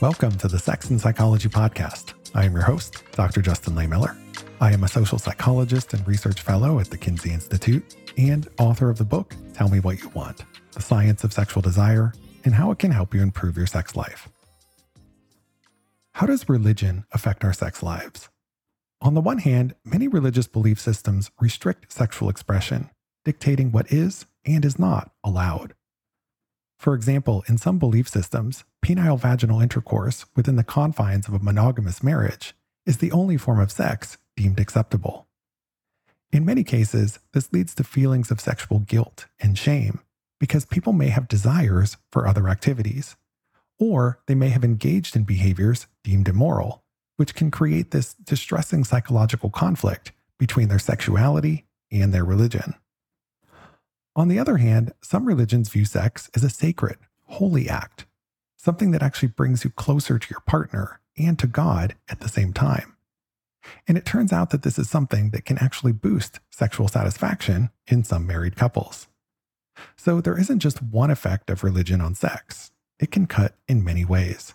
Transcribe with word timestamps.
Welcome 0.00 0.38
to 0.38 0.48
the 0.48 0.58
Sex 0.58 0.88
and 0.88 0.98
Psychology 0.98 1.50
Podcast. 1.50 2.14
I 2.34 2.46
am 2.46 2.54
your 2.54 2.62
host, 2.62 3.04
Dr. 3.12 3.42
Justin 3.42 3.74
Lehmiller. 3.74 4.16
I 4.58 4.72
am 4.72 4.82
a 4.82 4.88
social 4.88 5.18
psychologist 5.18 5.92
and 5.92 6.08
research 6.08 6.40
fellow 6.40 6.80
at 6.80 6.88
the 6.88 6.96
Kinsey 6.96 7.34
Institute 7.34 7.96
and 8.16 8.48
author 8.58 8.88
of 8.88 8.96
the 8.96 9.04
book, 9.04 9.36
Tell 9.52 9.68
Me 9.68 9.78
What 9.78 10.00
You 10.00 10.08
Want 10.14 10.42
The 10.72 10.80
Science 10.80 11.22
of 11.22 11.34
Sexual 11.34 11.60
Desire 11.60 12.14
and 12.46 12.54
How 12.54 12.70
It 12.70 12.78
Can 12.78 12.92
Help 12.92 13.12
You 13.12 13.20
Improve 13.20 13.58
Your 13.58 13.66
Sex 13.66 13.94
Life. 13.94 14.30
How 16.12 16.24
does 16.24 16.48
religion 16.48 17.04
affect 17.12 17.44
our 17.44 17.52
sex 17.52 17.82
lives? 17.82 18.30
On 19.02 19.12
the 19.12 19.20
one 19.20 19.38
hand, 19.38 19.74
many 19.84 20.08
religious 20.08 20.46
belief 20.46 20.80
systems 20.80 21.30
restrict 21.42 21.92
sexual 21.92 22.30
expression, 22.30 22.88
dictating 23.26 23.70
what 23.70 23.92
is 23.92 24.24
and 24.46 24.64
is 24.64 24.78
not 24.78 25.12
allowed. 25.22 25.74
For 26.80 26.94
example, 26.94 27.44
in 27.46 27.58
some 27.58 27.78
belief 27.78 28.08
systems, 28.08 28.64
penile 28.82 29.20
vaginal 29.20 29.60
intercourse 29.60 30.24
within 30.34 30.56
the 30.56 30.64
confines 30.64 31.28
of 31.28 31.34
a 31.34 31.38
monogamous 31.38 32.02
marriage 32.02 32.54
is 32.86 32.96
the 32.96 33.12
only 33.12 33.36
form 33.36 33.60
of 33.60 33.70
sex 33.70 34.16
deemed 34.34 34.58
acceptable. 34.58 35.28
In 36.32 36.46
many 36.46 36.64
cases, 36.64 37.18
this 37.34 37.52
leads 37.52 37.74
to 37.74 37.84
feelings 37.84 38.30
of 38.30 38.40
sexual 38.40 38.78
guilt 38.78 39.26
and 39.38 39.58
shame 39.58 40.00
because 40.38 40.64
people 40.64 40.94
may 40.94 41.08
have 41.08 41.28
desires 41.28 41.98
for 42.10 42.26
other 42.26 42.48
activities, 42.48 43.14
or 43.78 44.20
they 44.26 44.34
may 44.34 44.48
have 44.48 44.64
engaged 44.64 45.14
in 45.14 45.24
behaviors 45.24 45.86
deemed 46.02 46.28
immoral, 46.28 46.82
which 47.18 47.34
can 47.34 47.50
create 47.50 47.90
this 47.90 48.14
distressing 48.14 48.84
psychological 48.84 49.50
conflict 49.50 50.12
between 50.38 50.68
their 50.68 50.78
sexuality 50.78 51.66
and 51.92 52.14
their 52.14 52.24
religion. 52.24 52.72
On 54.16 54.28
the 54.28 54.38
other 54.38 54.56
hand, 54.56 54.92
some 55.02 55.26
religions 55.26 55.68
view 55.68 55.84
sex 55.84 56.28
as 56.34 56.42
a 56.42 56.50
sacred, 56.50 56.98
holy 57.26 57.68
act, 57.68 58.06
something 58.56 58.90
that 58.90 59.02
actually 59.02 59.28
brings 59.28 59.64
you 59.64 59.70
closer 59.70 60.18
to 60.18 60.30
your 60.30 60.40
partner 60.40 61.00
and 61.16 61.38
to 61.38 61.46
God 61.46 61.94
at 62.08 62.20
the 62.20 62.28
same 62.28 62.52
time. 62.52 62.96
And 63.86 63.96
it 63.96 64.04
turns 64.04 64.32
out 64.32 64.50
that 64.50 64.62
this 64.62 64.78
is 64.78 64.88
something 64.88 65.30
that 65.30 65.44
can 65.44 65.58
actually 65.58 65.92
boost 65.92 66.40
sexual 66.50 66.88
satisfaction 66.88 67.70
in 67.86 68.04
some 68.04 68.26
married 68.26 68.56
couples. 68.56 69.06
So 69.96 70.20
there 70.20 70.38
isn't 70.38 70.60
just 70.60 70.82
one 70.82 71.10
effect 71.10 71.50
of 71.50 71.62
religion 71.62 72.00
on 72.00 72.14
sex, 72.14 72.72
it 72.98 73.10
can 73.10 73.26
cut 73.26 73.54
in 73.68 73.84
many 73.84 74.04
ways. 74.04 74.54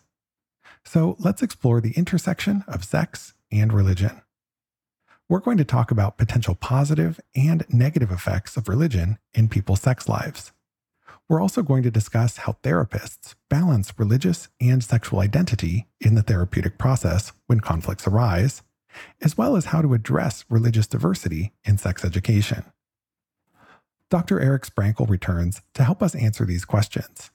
So 0.83 1.16
let's 1.19 1.41
explore 1.41 1.81
the 1.81 1.94
intersection 1.94 2.63
of 2.67 2.83
sex 2.83 3.33
and 3.51 3.73
religion 3.73 4.22
we're 5.27 5.39
going 5.39 5.57
to 5.57 5.65
talk 5.65 5.89
about 5.89 6.17
potential 6.17 6.53
positive 6.53 7.19
and 7.35 7.65
negative 7.67 8.11
effects 8.11 8.57
of 8.57 8.69
religion 8.69 9.17
in 9.33 9.49
people's 9.49 9.81
sex 9.81 10.07
lives. 10.07 10.51
We're 11.27 11.41
also 11.41 11.63
going 11.63 11.81
to 11.83 11.91
discuss 11.91 12.37
how 12.37 12.57
therapists 12.61 13.33
balance 13.49 13.91
religious 13.97 14.49
and 14.61 14.83
sexual 14.83 15.21
identity 15.21 15.87
in 15.99 16.13
the 16.13 16.21
therapeutic 16.21 16.77
process 16.77 17.31
when 17.47 17.59
conflicts 17.59 18.05
arise, 18.05 18.61
as 19.21 19.35
well 19.35 19.55
as 19.55 19.65
how 19.65 19.81
to 19.81 19.95
address 19.95 20.45
religious 20.47 20.85
diversity 20.85 21.53
in 21.63 21.79
sex 21.79 22.05
education. 22.05 22.63
Dr. 24.11 24.39
Eric 24.39 24.67
Sprankle 24.67 25.09
returns 25.09 25.63
to 25.73 25.83
help 25.83 26.03
us 26.03 26.13
answer 26.13 26.45
these 26.45 26.65
questions. 26.65 27.31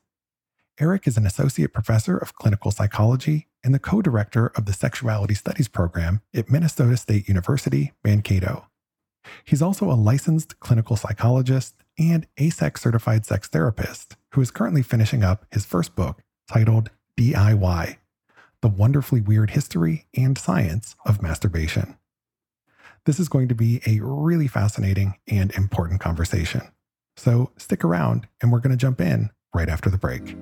Eric 0.78 1.08
is 1.08 1.16
an 1.16 1.26
associate 1.26 1.74
professor 1.74 2.16
of 2.16 2.36
clinical 2.36 2.70
psychology 2.70 3.48
and 3.64 3.74
the 3.74 3.78
co 3.78 4.02
director 4.02 4.48
of 4.56 4.66
the 4.66 4.72
Sexuality 4.72 5.34
Studies 5.34 5.68
program 5.68 6.20
at 6.34 6.50
Minnesota 6.50 6.96
State 6.96 7.28
University, 7.28 7.92
Mankato. 8.04 8.66
He's 9.44 9.62
also 9.62 9.90
a 9.90 9.94
licensed 9.94 10.60
clinical 10.60 10.96
psychologist 10.96 11.74
and 11.98 12.26
AASECT 12.38 12.78
certified 12.78 13.26
sex 13.26 13.48
therapist 13.48 14.16
who 14.32 14.40
is 14.40 14.50
currently 14.50 14.82
finishing 14.82 15.22
up 15.22 15.44
his 15.50 15.66
first 15.66 15.94
book 15.94 16.22
titled 16.48 16.90
DIY 17.18 17.96
The 18.62 18.68
Wonderfully 18.68 19.20
Weird 19.20 19.50
History 19.50 20.06
and 20.16 20.38
Science 20.38 20.96
of 21.04 21.22
Masturbation. 21.22 21.96
This 23.04 23.20
is 23.20 23.28
going 23.28 23.48
to 23.48 23.54
be 23.54 23.80
a 23.86 24.00
really 24.02 24.46
fascinating 24.46 25.14
and 25.26 25.52
important 25.54 26.00
conversation. 26.00 26.62
So 27.16 27.50
stick 27.56 27.84
around 27.84 28.26
and 28.40 28.52
we're 28.52 28.60
going 28.60 28.70
to 28.70 28.76
jump 28.76 29.00
in 29.00 29.30
right 29.54 29.68
after 29.68 29.90
the 29.90 29.98
break. 29.98 30.36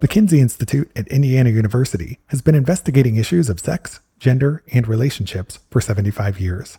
The 0.00 0.08
Kinsey 0.08 0.40
Institute 0.40 0.90
at 0.96 1.08
Indiana 1.08 1.50
University 1.50 2.18
has 2.26 2.42
been 2.42 2.54
investigating 2.54 3.16
issues 3.16 3.48
of 3.48 3.60
sex, 3.60 4.00
gender, 4.18 4.62
and 4.72 4.88
relationships 4.88 5.60
for 5.70 5.80
75 5.80 6.40
years. 6.40 6.78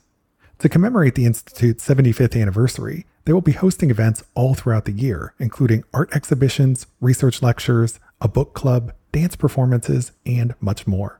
To 0.60 0.70
commemorate 0.70 1.16
the 1.16 1.26
Institute's 1.26 1.88
75th 1.88 2.40
anniversary, 2.40 3.06
they 3.24 3.34
will 3.34 3.42
be 3.42 3.54
hosting 3.54 3.90
events 3.90 4.24
all 4.36 4.54
throughout 4.54 4.86
the 4.86 4.92
year, 4.92 5.34
including 5.40 5.84
art 5.94 6.16
exhibitions, 6.16 6.88
research 7.02 7.42
lectures, 7.42 8.00
a 8.22 8.28
book 8.28 8.54
club, 8.54 8.94
dance 9.12 9.36
performances, 9.36 10.12
and 10.26 10.54
much 10.60 10.86
more. 10.86 11.20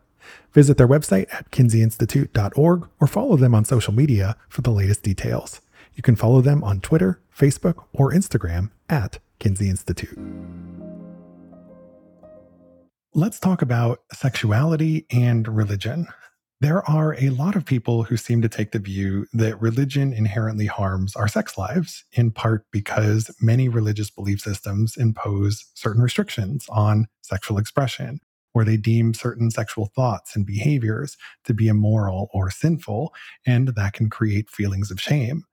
Visit 0.54 0.78
their 0.78 0.88
website 0.88 1.34
at 1.34 1.50
kinseyinstitute.org 1.52 2.88
or 3.00 3.08
follow 3.08 3.36
them 3.36 3.56
on 3.56 3.66
social 3.66 3.94
media 3.94 4.36
for 4.50 4.62
the 4.62 4.72
latest 4.72 5.02
details. 5.02 5.62
You 5.96 6.04
can 6.04 6.16
follow 6.16 6.42
them 6.42 6.64
on 6.64 6.82
Twitter, 6.82 7.20
Facebook, 7.36 7.86
or 7.94 8.12
Instagram 8.12 8.72
at 8.90 9.20
Kinsey 9.40 9.70
Institute. 9.70 10.18
Let's 13.18 13.40
talk 13.40 13.62
about 13.62 14.00
sexuality 14.12 15.06
and 15.10 15.48
religion. 15.48 16.08
There 16.60 16.84
are 16.84 17.16
a 17.18 17.30
lot 17.30 17.56
of 17.56 17.64
people 17.64 18.04
who 18.04 18.18
seem 18.18 18.42
to 18.42 18.50
take 18.50 18.74
the 18.74 18.80
view 18.80 19.26
that 19.32 19.62
religion 19.62 20.12
inherently 20.12 20.66
harms 20.66 21.16
our 21.16 21.30
sex 21.30 21.58
lives, 21.58 22.04
in 22.12 22.32
part 22.32 22.66
because 22.74 23.34
many 23.40 23.70
religious 23.70 24.10
belief 24.10 24.42
systems 24.42 24.98
impose 24.98 25.66
certain 25.76 26.02
restrictions 26.02 26.66
on 26.68 27.08
sexual 27.22 27.58
expression, 27.58 28.20
where 28.52 28.66
they 28.66 28.76
deem 28.76 29.14
certain 29.14 29.50
sexual 29.50 29.90
thoughts 29.96 30.36
and 30.36 30.46
behaviors 30.46 31.16
to 31.46 31.54
be 31.54 31.70
immoral 31.70 32.28
or 32.34 32.52
sinful, 32.52 33.14
and 33.46 33.70
that 33.70 33.94
can 33.94 34.10
create 34.10 34.50
feelings 34.50 34.92
of 34.92 35.00
shame. 35.00 35.46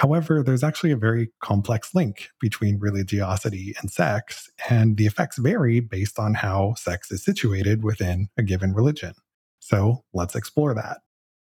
However, 0.00 0.42
there's 0.42 0.64
actually 0.64 0.92
a 0.92 0.96
very 0.96 1.28
complex 1.42 1.94
link 1.94 2.30
between 2.40 2.78
religiosity 2.78 3.74
and 3.78 3.90
sex, 3.90 4.48
and 4.70 4.96
the 4.96 5.04
effects 5.04 5.36
vary 5.36 5.80
based 5.80 6.18
on 6.18 6.32
how 6.32 6.72
sex 6.78 7.12
is 7.12 7.22
situated 7.22 7.84
within 7.84 8.30
a 8.38 8.42
given 8.42 8.72
religion. 8.72 9.12
So 9.58 10.04
let's 10.14 10.34
explore 10.34 10.72
that. 10.72 11.00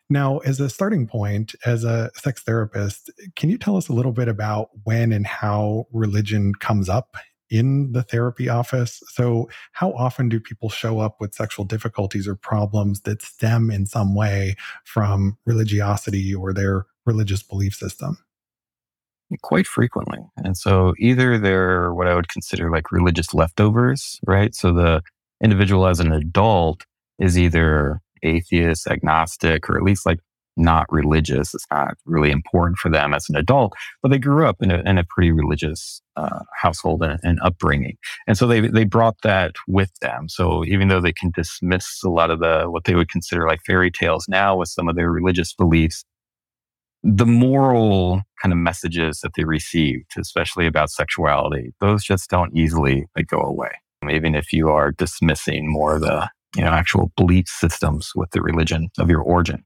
Now, 0.10 0.40
as 0.40 0.60
a 0.60 0.72
starting 0.72 1.06
point, 1.06 1.54
as 1.68 1.84
a 1.84 2.10
sex 2.16 2.42
therapist, 2.42 3.12
can 3.36 3.52
you 3.52 3.60
tell 3.60 3.78
us 3.78 3.90
a 3.90 3.94
little 3.94 4.12
bit 4.12 4.28
about 4.28 4.70
when 4.86 5.12
and 5.12 5.28
how 5.28 5.86
religion 5.94 6.56
comes 6.56 6.90
up 6.90 7.18
in 7.52 7.92
the 7.92 8.02
therapy 8.02 8.50
office? 8.50 9.04
So, 9.10 9.52
how 9.74 9.92
often 9.94 10.30
do 10.30 10.40
people 10.40 10.70
show 10.70 11.00
up 11.00 11.18
with 11.20 11.36
sexual 11.36 11.64
difficulties 11.64 12.28
or 12.28 12.36
problems 12.36 13.02
that 13.02 13.22
stem 13.22 13.70
in 13.70 13.86
some 13.86 14.16
way 14.16 14.56
from 14.84 15.38
religiosity 15.46 16.34
or 16.34 16.54
their 16.54 16.88
religious 17.06 17.44
belief 17.44 17.76
system? 17.76 18.18
Quite 19.42 19.68
frequently. 19.68 20.20
And 20.38 20.58
so 20.58 20.94
either 21.00 21.38
they're 21.38 21.94
what 21.94 22.08
I 22.08 22.16
would 22.16 22.30
consider 22.30 22.70
like 22.70 22.92
religious 22.92 23.34
leftovers, 23.34 24.20
right? 24.26 24.54
So 24.56 24.74
the 24.74 25.02
individual 25.44 25.88
as 25.88 26.00
an 26.00 26.12
adult 26.12 26.84
is 27.20 27.38
either 27.38 28.02
atheist, 28.24 28.88
agnostic, 28.88 29.70
or 29.70 29.78
at 29.78 29.84
least 29.84 30.06
like 30.06 30.20
not 30.58 30.86
religious. 30.92 31.54
It's 31.54 31.66
not 31.72 31.96
really 32.06 32.32
important 32.32 32.78
for 32.78 32.90
them 32.90 33.14
as 33.14 33.30
an 33.30 33.36
adult, 33.36 33.74
but 34.02 34.10
they 34.12 34.20
grew 34.20 34.46
up 34.46 34.58
in 34.62 34.72
a, 34.72 34.82
in 34.86 34.98
a 34.98 35.04
pretty 35.04 35.32
religious 35.32 36.02
uh, 36.18 36.40
household 36.60 37.04
and, 37.04 37.20
and, 37.24 37.40
upbringing. 37.42 37.98
And 38.28 38.38
so 38.38 38.48
they, 38.48 38.60
they 38.60 38.84
brought 38.84 39.22
that 39.24 39.56
with 39.68 39.92
them. 40.02 40.28
So 40.28 40.66
even 40.66 40.90
though 40.90 41.00
they 41.00 41.14
can 41.14 41.32
dismiss 41.32 42.02
a 42.04 42.10
lot 42.10 42.30
of 42.30 42.40
the, 42.40 42.66
what 42.66 42.84
they 42.84 42.96
would 42.96 43.10
consider 43.10 43.48
like 43.48 43.62
fairy 43.66 43.90
tales 43.90 44.28
now 44.28 44.58
with 44.58 44.70
some 44.70 44.90
of 44.90 44.96
their 44.96 45.10
religious 45.10 45.54
beliefs, 45.54 46.04
the 47.04 47.26
moral 47.26 48.22
kind 48.42 48.54
of 48.54 48.60
messages 48.60 49.20
that 49.22 49.32
they 49.36 49.44
received, 49.44 50.12
especially 50.18 50.68
about 50.68 50.90
sexuality, 50.90 51.74
those 51.80 52.04
just 52.04 52.30
don't 52.30 52.56
easily 52.56 53.06
like, 53.16 53.28
go 53.28 53.40
away. 53.40 53.72
Even 54.10 54.36
if 54.36 54.52
you 54.52 54.70
are 54.70 54.92
dismissing 54.92 55.72
more 55.72 55.96
of 55.96 56.02
the 56.02 56.30
you 56.56 56.64
know 56.64 56.72
actual 56.72 57.12
belief 57.16 57.48
systems 57.48 58.12
with 58.16 58.32
the 58.32 58.42
religion 58.42 58.90
of 58.98 59.10
your 59.10 59.22
origin. 59.22 59.64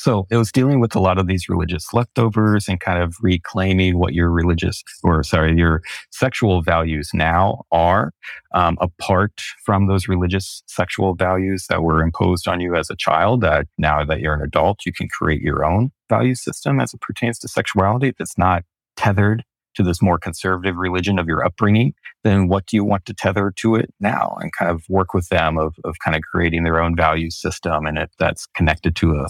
So 0.00 0.26
it 0.30 0.38
was 0.38 0.50
dealing 0.50 0.80
with 0.80 0.96
a 0.96 0.98
lot 0.98 1.18
of 1.18 1.26
these 1.26 1.50
religious 1.50 1.92
leftovers 1.92 2.68
and 2.68 2.80
kind 2.80 3.02
of 3.02 3.16
reclaiming 3.20 3.98
what 3.98 4.14
your 4.14 4.30
religious 4.30 4.82
or 5.02 5.22
sorry, 5.22 5.54
your 5.54 5.82
sexual 6.10 6.62
values 6.62 7.10
now 7.12 7.64
are, 7.70 8.14
um, 8.54 8.78
apart 8.80 9.42
from 9.62 9.88
those 9.88 10.08
religious 10.08 10.62
sexual 10.66 11.14
values 11.14 11.66
that 11.68 11.82
were 11.82 12.02
imposed 12.02 12.48
on 12.48 12.62
you 12.62 12.74
as 12.76 12.88
a 12.88 12.96
child. 12.96 13.42
That 13.42 13.66
now 13.76 14.02
that 14.02 14.20
you're 14.20 14.32
an 14.32 14.40
adult, 14.40 14.86
you 14.86 14.92
can 14.94 15.06
create 15.06 15.42
your 15.42 15.66
own 15.66 15.90
value 16.08 16.34
system 16.34 16.80
as 16.80 16.94
it 16.94 17.02
pertains 17.02 17.38
to 17.40 17.48
sexuality 17.48 18.14
that's 18.18 18.38
not 18.38 18.64
tethered 18.96 19.44
to 19.74 19.82
this 19.82 20.00
more 20.00 20.18
conservative 20.18 20.76
religion 20.76 21.18
of 21.18 21.26
your 21.26 21.44
upbringing, 21.44 21.92
then 22.24 22.48
what 22.48 22.64
do 22.66 22.74
you 22.74 22.84
want 22.84 23.04
to 23.04 23.12
tether 23.12 23.52
to 23.56 23.74
it 23.74 23.92
now 24.00 24.36
and 24.40 24.50
kind 24.54 24.70
of 24.70 24.82
work 24.88 25.12
with 25.12 25.28
them 25.28 25.58
of, 25.58 25.76
of 25.84 25.94
kind 26.02 26.16
of 26.16 26.22
creating 26.22 26.64
their 26.64 26.80
own 26.80 26.96
value 26.96 27.30
system 27.30 27.84
and 27.84 27.98
if 27.98 28.10
that's 28.18 28.46
connected 28.46 28.96
to 28.96 29.14
a 29.14 29.28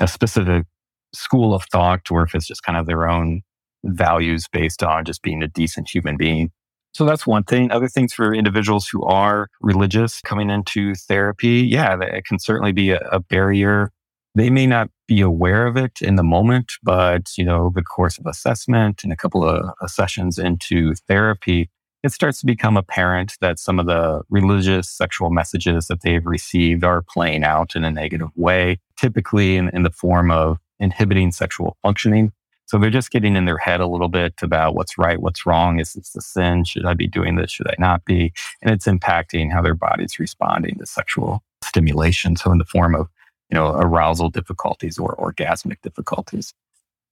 a 0.00 0.08
specific 0.08 0.66
school 1.14 1.54
of 1.54 1.64
thought 1.72 2.10
or 2.10 2.22
if 2.22 2.34
it's 2.34 2.46
just 2.46 2.62
kind 2.62 2.78
of 2.78 2.86
their 2.86 3.08
own 3.08 3.42
values 3.84 4.46
based 4.52 4.82
on 4.82 5.04
just 5.04 5.22
being 5.22 5.42
a 5.42 5.48
decent 5.48 5.88
human 5.88 6.16
being. 6.16 6.50
So 6.92 7.04
that's 7.04 7.26
one 7.26 7.44
thing. 7.44 7.70
Other 7.70 7.88
things 7.88 8.14
for 8.14 8.34
individuals 8.34 8.88
who 8.88 9.02
are 9.04 9.48
religious 9.60 10.20
coming 10.22 10.48
into 10.48 10.94
therapy, 10.94 11.60
yeah, 11.60 11.96
it 12.00 12.24
can 12.24 12.38
certainly 12.38 12.72
be 12.72 12.90
a, 12.90 13.00
a 13.12 13.20
barrier. 13.20 13.92
They 14.34 14.50
may 14.50 14.66
not 14.66 14.88
be 15.06 15.20
aware 15.20 15.66
of 15.66 15.76
it 15.76 16.00
in 16.00 16.16
the 16.16 16.22
moment, 16.22 16.72
but 16.82 17.36
you 17.36 17.44
know, 17.44 17.70
the 17.74 17.82
course 17.82 18.18
of 18.18 18.26
assessment 18.26 19.04
and 19.04 19.12
a 19.12 19.16
couple 19.16 19.46
of 19.46 19.70
uh, 19.80 19.86
sessions 19.86 20.38
into 20.38 20.94
therapy, 21.06 21.70
it 22.06 22.12
starts 22.12 22.40
to 22.40 22.46
become 22.46 22.76
apparent 22.76 23.34
that 23.40 23.58
some 23.58 23.80
of 23.80 23.86
the 23.86 24.22
religious 24.30 24.88
sexual 24.88 25.28
messages 25.28 25.88
that 25.88 26.02
they've 26.02 26.24
received 26.24 26.84
are 26.84 27.02
playing 27.02 27.42
out 27.42 27.74
in 27.74 27.82
a 27.82 27.90
negative 27.90 28.28
way, 28.36 28.78
typically 28.96 29.56
in, 29.56 29.68
in 29.70 29.82
the 29.82 29.90
form 29.90 30.30
of 30.30 30.58
inhibiting 30.78 31.32
sexual 31.32 31.76
functioning. 31.82 32.32
So 32.66 32.78
they're 32.78 32.90
just 32.90 33.10
getting 33.10 33.34
in 33.34 33.44
their 33.44 33.58
head 33.58 33.80
a 33.80 33.88
little 33.88 34.08
bit 34.08 34.34
about 34.40 34.74
what's 34.74 34.96
right, 34.96 35.20
what's 35.20 35.46
wrong. 35.46 35.80
Is 35.80 35.94
this 35.94 36.14
a 36.14 36.20
sin? 36.20 36.64
Should 36.64 36.86
I 36.86 36.94
be 36.94 37.08
doing 37.08 37.36
this? 37.36 37.50
Should 37.50 37.68
I 37.68 37.74
not 37.78 38.04
be? 38.04 38.32
And 38.62 38.72
it's 38.72 38.86
impacting 38.86 39.52
how 39.52 39.60
their 39.60 39.74
body's 39.74 40.18
responding 40.18 40.76
to 40.78 40.86
sexual 40.86 41.42
stimulation. 41.62 42.36
So 42.36 42.52
in 42.52 42.58
the 42.58 42.64
form 42.64 42.94
of, 42.94 43.08
you 43.50 43.56
know, 43.56 43.74
arousal 43.74 44.30
difficulties 44.30 44.96
or 44.96 45.16
orgasmic 45.16 45.80
difficulties. 45.82 46.54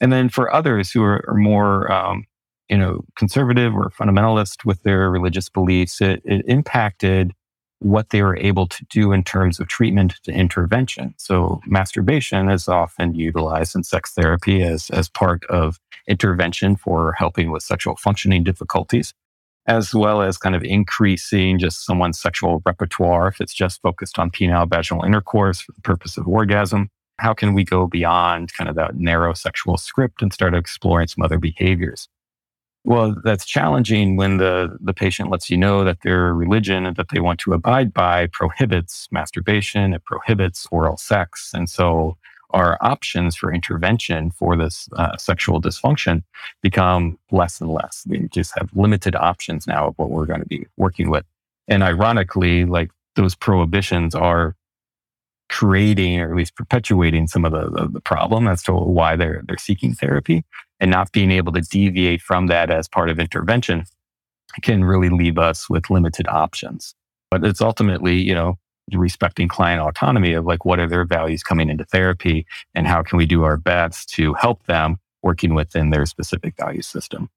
And 0.00 0.12
then 0.12 0.28
for 0.28 0.52
others 0.52 0.92
who 0.92 1.02
are, 1.02 1.24
are 1.28 1.36
more, 1.36 1.90
um, 1.90 2.26
you 2.68 2.78
know, 2.78 3.04
conservative 3.16 3.74
or 3.74 3.90
fundamentalist 3.90 4.64
with 4.64 4.82
their 4.82 5.10
religious 5.10 5.48
beliefs, 5.48 6.00
it, 6.00 6.22
it 6.24 6.44
impacted 6.46 7.32
what 7.80 8.10
they 8.10 8.22
were 8.22 8.36
able 8.38 8.66
to 8.66 8.84
do 8.86 9.12
in 9.12 9.22
terms 9.22 9.60
of 9.60 9.68
treatment 9.68 10.14
to 10.24 10.32
intervention. 10.32 11.14
So 11.18 11.60
masturbation 11.66 12.48
is 12.48 12.66
often 12.66 13.14
utilized 13.14 13.76
in 13.76 13.84
sex 13.84 14.12
therapy 14.12 14.62
as, 14.62 14.88
as 14.90 15.08
part 15.10 15.44
of 15.46 15.78
intervention 16.08 16.76
for 16.76 17.12
helping 17.12 17.50
with 17.50 17.62
sexual 17.62 17.96
functioning 17.96 18.42
difficulties, 18.42 19.12
as 19.66 19.94
well 19.94 20.22
as 20.22 20.38
kind 20.38 20.54
of 20.54 20.62
increasing 20.62 21.58
just 21.58 21.84
someone's 21.84 22.18
sexual 22.18 22.62
repertoire 22.64 23.28
if 23.28 23.40
it's 23.40 23.54
just 23.54 23.82
focused 23.82 24.18
on 24.18 24.30
penile 24.30 24.68
vaginal 24.68 25.04
intercourse 25.04 25.60
for 25.60 25.72
the 25.72 25.82
purpose 25.82 26.16
of 26.16 26.26
orgasm. 26.26 26.88
How 27.18 27.34
can 27.34 27.52
we 27.52 27.64
go 27.64 27.86
beyond 27.86 28.52
kind 28.54 28.68
of 28.68 28.76
that 28.76 28.96
narrow 28.96 29.34
sexual 29.34 29.76
script 29.76 30.22
and 30.22 30.32
start 30.32 30.54
exploring 30.54 31.08
some 31.08 31.22
other 31.22 31.38
behaviors? 31.38 32.08
Well, 32.86 33.16
that's 33.24 33.46
challenging 33.46 34.16
when 34.16 34.36
the, 34.36 34.76
the 34.78 34.92
patient 34.92 35.30
lets 35.30 35.48
you 35.48 35.56
know 35.56 35.84
that 35.84 36.02
their 36.02 36.34
religion 36.34 36.84
that 36.84 37.06
they 37.12 37.20
want 37.20 37.40
to 37.40 37.54
abide 37.54 37.94
by 37.94 38.26
prohibits 38.26 39.08
masturbation, 39.10 39.94
it 39.94 40.04
prohibits 40.04 40.68
oral 40.70 40.98
sex. 40.98 41.50
And 41.54 41.68
so 41.68 42.18
our 42.50 42.76
options 42.82 43.36
for 43.36 43.52
intervention 43.52 44.30
for 44.30 44.54
this 44.56 44.86
uh, 44.96 45.16
sexual 45.16 45.62
dysfunction 45.62 46.22
become 46.62 47.18
less 47.32 47.58
and 47.58 47.70
less. 47.70 48.04
We 48.06 48.28
just 48.28 48.52
have 48.58 48.68
limited 48.74 49.16
options 49.16 49.66
now 49.66 49.88
of 49.88 49.94
what 49.96 50.10
we're 50.10 50.26
going 50.26 50.40
to 50.40 50.46
be 50.46 50.66
working 50.76 51.08
with. 51.08 51.24
And 51.66 51.82
ironically, 51.82 52.66
like 52.66 52.90
those 53.16 53.34
prohibitions 53.34 54.14
are 54.14 54.56
creating 55.48 56.20
or 56.20 56.30
at 56.30 56.36
least 56.36 56.54
perpetuating 56.54 57.28
some 57.28 57.44
of 57.44 57.52
the, 57.52 57.70
the, 57.70 57.88
the 57.88 58.00
problem 58.00 58.46
as 58.46 58.62
to 58.64 58.72
why 58.72 59.16
they're, 59.16 59.42
they're 59.46 59.56
seeking 59.56 59.94
therapy 59.94 60.44
and 60.80 60.90
not 60.90 61.12
being 61.12 61.30
able 61.30 61.52
to 61.52 61.60
deviate 61.60 62.20
from 62.20 62.46
that 62.48 62.70
as 62.70 62.88
part 62.88 63.10
of 63.10 63.18
intervention 63.18 63.84
can 64.62 64.84
really 64.84 65.08
leave 65.08 65.38
us 65.38 65.68
with 65.68 65.90
limited 65.90 66.28
options. 66.28 66.94
But 67.30 67.44
it's 67.44 67.60
ultimately, 67.60 68.16
you 68.16 68.34
know, 68.34 68.58
respecting 68.92 69.48
client 69.48 69.80
autonomy 69.80 70.32
of 70.34 70.44
like 70.44 70.64
what 70.64 70.78
are 70.78 70.88
their 70.88 71.04
values 71.04 71.42
coming 71.42 71.70
into 71.70 71.84
therapy 71.84 72.46
and 72.74 72.86
how 72.86 73.02
can 73.02 73.16
we 73.16 73.26
do 73.26 73.42
our 73.42 73.56
best 73.56 74.08
to 74.10 74.34
help 74.34 74.64
them 74.66 74.98
working 75.22 75.54
within 75.54 75.90
their 75.90 76.04
specific 76.06 76.54
value 76.56 76.82
system. 76.82 77.30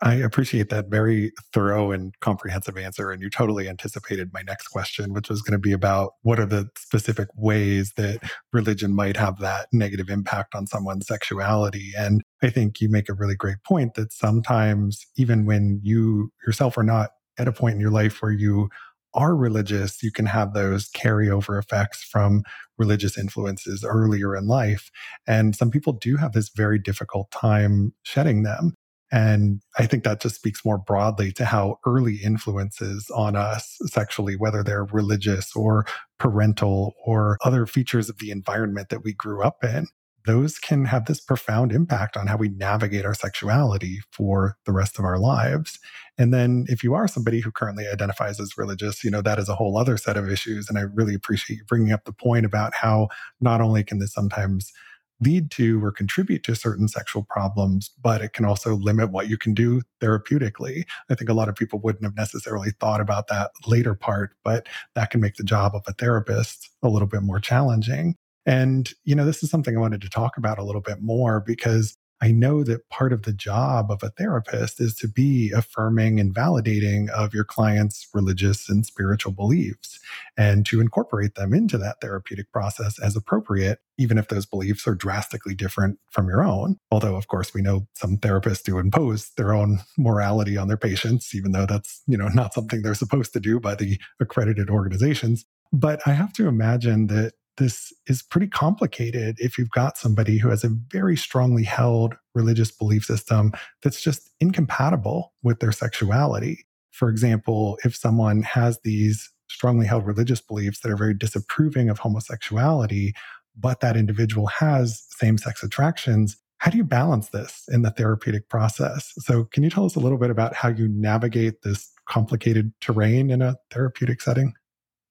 I 0.00 0.14
appreciate 0.14 0.68
that 0.68 0.88
very 0.88 1.32
thorough 1.52 1.90
and 1.90 2.14
comprehensive 2.20 2.78
answer. 2.78 3.10
And 3.10 3.20
you 3.20 3.28
totally 3.28 3.68
anticipated 3.68 4.30
my 4.32 4.42
next 4.42 4.68
question, 4.68 5.12
which 5.12 5.28
was 5.28 5.42
going 5.42 5.52
to 5.52 5.58
be 5.58 5.72
about 5.72 6.12
what 6.22 6.38
are 6.38 6.46
the 6.46 6.68
specific 6.76 7.26
ways 7.34 7.92
that 7.96 8.20
religion 8.52 8.94
might 8.94 9.16
have 9.16 9.40
that 9.40 9.66
negative 9.72 10.08
impact 10.08 10.54
on 10.54 10.68
someone's 10.68 11.08
sexuality. 11.08 11.90
And 11.98 12.22
I 12.42 12.50
think 12.50 12.80
you 12.80 12.88
make 12.88 13.08
a 13.08 13.14
really 13.14 13.34
great 13.34 13.62
point 13.66 13.94
that 13.94 14.12
sometimes, 14.12 15.04
even 15.16 15.46
when 15.46 15.80
you 15.82 16.30
yourself 16.46 16.78
are 16.78 16.84
not 16.84 17.10
at 17.36 17.48
a 17.48 17.52
point 17.52 17.74
in 17.74 17.80
your 17.80 17.90
life 17.90 18.22
where 18.22 18.32
you 18.32 18.68
are 19.14 19.34
religious, 19.34 20.00
you 20.02 20.12
can 20.12 20.26
have 20.26 20.52
those 20.52 20.88
carryover 20.90 21.58
effects 21.58 22.04
from 22.04 22.42
religious 22.76 23.18
influences 23.18 23.84
earlier 23.84 24.36
in 24.36 24.46
life. 24.46 24.90
And 25.26 25.56
some 25.56 25.70
people 25.72 25.94
do 25.94 26.16
have 26.16 26.32
this 26.32 26.50
very 26.54 26.78
difficult 26.78 27.32
time 27.32 27.94
shedding 28.04 28.44
them. 28.44 28.74
And 29.10 29.62
I 29.78 29.86
think 29.86 30.04
that 30.04 30.20
just 30.20 30.36
speaks 30.36 30.64
more 30.64 30.78
broadly 30.78 31.32
to 31.32 31.44
how 31.44 31.78
early 31.86 32.16
influences 32.16 33.10
on 33.14 33.36
us 33.36 33.78
sexually, 33.86 34.36
whether 34.36 34.62
they're 34.62 34.84
religious 34.84 35.56
or 35.56 35.86
parental 36.18 36.94
or 37.04 37.38
other 37.44 37.66
features 37.66 38.08
of 38.08 38.18
the 38.18 38.30
environment 38.30 38.90
that 38.90 39.04
we 39.04 39.12
grew 39.14 39.42
up 39.42 39.64
in, 39.64 39.86
those 40.26 40.58
can 40.58 40.84
have 40.84 41.06
this 41.06 41.20
profound 41.20 41.72
impact 41.72 42.14
on 42.14 42.26
how 42.26 42.36
we 42.36 42.50
navigate 42.50 43.06
our 43.06 43.14
sexuality 43.14 44.00
for 44.12 44.58
the 44.66 44.72
rest 44.72 44.98
of 44.98 45.04
our 45.06 45.18
lives. 45.18 45.78
And 46.18 46.34
then 46.34 46.66
if 46.68 46.84
you 46.84 46.92
are 46.92 47.08
somebody 47.08 47.40
who 47.40 47.50
currently 47.50 47.86
identifies 47.90 48.38
as 48.38 48.58
religious, 48.58 49.02
you 49.02 49.10
know, 49.10 49.22
that 49.22 49.38
is 49.38 49.48
a 49.48 49.54
whole 49.54 49.78
other 49.78 49.96
set 49.96 50.18
of 50.18 50.28
issues. 50.28 50.68
And 50.68 50.76
I 50.76 50.82
really 50.82 51.14
appreciate 51.14 51.56
you 51.56 51.64
bringing 51.64 51.92
up 51.92 52.04
the 52.04 52.12
point 52.12 52.44
about 52.44 52.74
how 52.74 53.08
not 53.40 53.62
only 53.62 53.82
can 53.82 54.00
this 54.00 54.12
sometimes 54.12 54.70
lead 55.20 55.50
to 55.52 55.84
or 55.84 55.90
contribute 55.90 56.42
to 56.44 56.54
certain 56.54 56.88
sexual 56.88 57.26
problems, 57.28 57.90
but 58.00 58.22
it 58.22 58.32
can 58.32 58.44
also 58.44 58.76
limit 58.76 59.10
what 59.10 59.28
you 59.28 59.36
can 59.36 59.52
do 59.52 59.82
therapeutically. 60.00 60.84
I 61.10 61.14
think 61.14 61.28
a 61.28 61.34
lot 61.34 61.48
of 61.48 61.56
people 61.56 61.80
wouldn't 61.80 62.04
have 62.04 62.16
necessarily 62.16 62.70
thought 62.80 63.00
about 63.00 63.28
that 63.28 63.50
later 63.66 63.94
part, 63.94 64.30
but 64.44 64.68
that 64.94 65.10
can 65.10 65.20
make 65.20 65.34
the 65.34 65.44
job 65.44 65.74
of 65.74 65.82
a 65.86 65.92
therapist 65.92 66.70
a 66.82 66.88
little 66.88 67.08
bit 67.08 67.22
more 67.22 67.40
challenging. 67.40 68.14
And, 68.46 68.90
you 69.04 69.14
know, 69.14 69.26
this 69.26 69.42
is 69.42 69.50
something 69.50 69.76
I 69.76 69.80
wanted 69.80 70.00
to 70.00 70.08
talk 70.08 70.38
about 70.38 70.58
a 70.58 70.64
little 70.64 70.80
bit 70.80 71.02
more 71.02 71.38
because 71.38 71.97
I 72.20 72.32
know 72.32 72.64
that 72.64 72.88
part 72.88 73.12
of 73.12 73.22
the 73.22 73.32
job 73.32 73.90
of 73.90 74.02
a 74.02 74.10
therapist 74.10 74.80
is 74.80 74.94
to 74.96 75.08
be 75.08 75.52
affirming 75.52 76.18
and 76.18 76.34
validating 76.34 77.08
of 77.10 77.32
your 77.32 77.44
client's 77.44 78.08
religious 78.12 78.68
and 78.68 78.84
spiritual 78.84 79.32
beliefs 79.32 80.00
and 80.36 80.66
to 80.66 80.80
incorporate 80.80 81.36
them 81.36 81.54
into 81.54 81.78
that 81.78 82.00
therapeutic 82.00 82.50
process 82.52 82.98
as 82.98 83.14
appropriate, 83.14 83.78
even 83.98 84.18
if 84.18 84.28
those 84.28 84.46
beliefs 84.46 84.86
are 84.86 84.94
drastically 84.94 85.54
different 85.54 85.98
from 86.10 86.26
your 86.26 86.42
own. 86.42 86.76
Although, 86.90 87.16
of 87.16 87.28
course, 87.28 87.54
we 87.54 87.62
know 87.62 87.86
some 87.94 88.16
therapists 88.16 88.64
do 88.64 88.78
impose 88.78 89.30
their 89.36 89.52
own 89.52 89.80
morality 89.96 90.56
on 90.56 90.68
their 90.68 90.76
patients, 90.76 91.34
even 91.34 91.52
though 91.52 91.66
that's, 91.66 92.02
you 92.06 92.16
know, 92.16 92.28
not 92.28 92.52
something 92.52 92.82
they're 92.82 92.94
supposed 92.94 93.32
to 93.34 93.40
do 93.40 93.60
by 93.60 93.74
the 93.74 93.98
accredited 94.20 94.70
organizations. 94.70 95.44
But 95.72 96.00
I 96.06 96.12
have 96.12 96.32
to 96.34 96.48
imagine 96.48 97.08
that 97.08 97.34
this 97.58 97.92
is 98.06 98.22
pretty 98.22 98.46
complicated 98.46 99.36
if 99.38 99.58
you've 99.58 99.70
got 99.70 99.98
somebody 99.98 100.38
who 100.38 100.48
has 100.48 100.64
a 100.64 100.76
very 100.90 101.16
strongly 101.16 101.64
held 101.64 102.14
religious 102.34 102.70
belief 102.70 103.04
system 103.04 103.52
that's 103.82 104.00
just 104.00 104.30
incompatible 104.40 105.32
with 105.42 105.60
their 105.60 105.72
sexuality. 105.72 106.66
For 106.92 107.08
example, 107.08 107.78
if 107.84 107.94
someone 107.94 108.42
has 108.42 108.78
these 108.82 109.30
strongly 109.48 109.86
held 109.86 110.06
religious 110.06 110.40
beliefs 110.40 110.80
that 110.80 110.90
are 110.90 110.96
very 110.96 111.14
disapproving 111.14 111.90
of 111.90 111.98
homosexuality, 111.98 113.12
but 113.56 113.80
that 113.80 113.96
individual 113.96 114.46
has 114.46 115.04
same 115.10 115.38
sex 115.38 115.62
attractions, 115.62 116.36
how 116.58 116.70
do 116.70 116.76
you 116.76 116.84
balance 116.84 117.28
this 117.28 117.64
in 117.70 117.82
the 117.82 117.90
therapeutic 117.90 118.48
process? 118.48 119.12
So, 119.18 119.44
can 119.44 119.62
you 119.62 119.70
tell 119.70 119.84
us 119.84 119.94
a 119.94 120.00
little 120.00 120.18
bit 120.18 120.30
about 120.30 120.54
how 120.54 120.68
you 120.68 120.88
navigate 120.88 121.62
this 121.62 121.90
complicated 122.08 122.72
terrain 122.80 123.30
in 123.30 123.42
a 123.42 123.56
therapeutic 123.70 124.20
setting? 124.20 124.54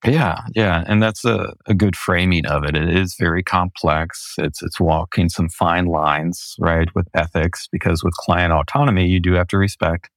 Yeah, 0.05 0.41
yeah, 0.55 0.83
and 0.87 1.01
that's 1.01 1.25
a, 1.25 1.53
a 1.65 1.73
good 1.73 1.95
framing 1.95 2.45
of 2.45 2.63
it. 2.63 2.77
It 2.77 2.87
is 2.95 3.15
very 3.19 3.41
complex. 3.41 4.35
It's 4.37 4.61
it's 4.61 4.79
walking 4.79 5.27
some 5.27 5.49
fine 5.49 5.85
lines, 5.87 6.55
right, 6.59 6.87
with 6.93 7.07
ethics, 7.15 7.67
because 7.71 8.03
with 8.03 8.13
client 8.13 8.53
autonomy, 8.53 9.07
you 9.07 9.19
do 9.19 9.33
have 9.33 9.47
to 9.47 9.57
respect 9.57 10.09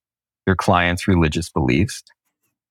your 0.46 0.54
client's 0.56 1.08
religious 1.08 1.48
beliefs. 1.50 2.02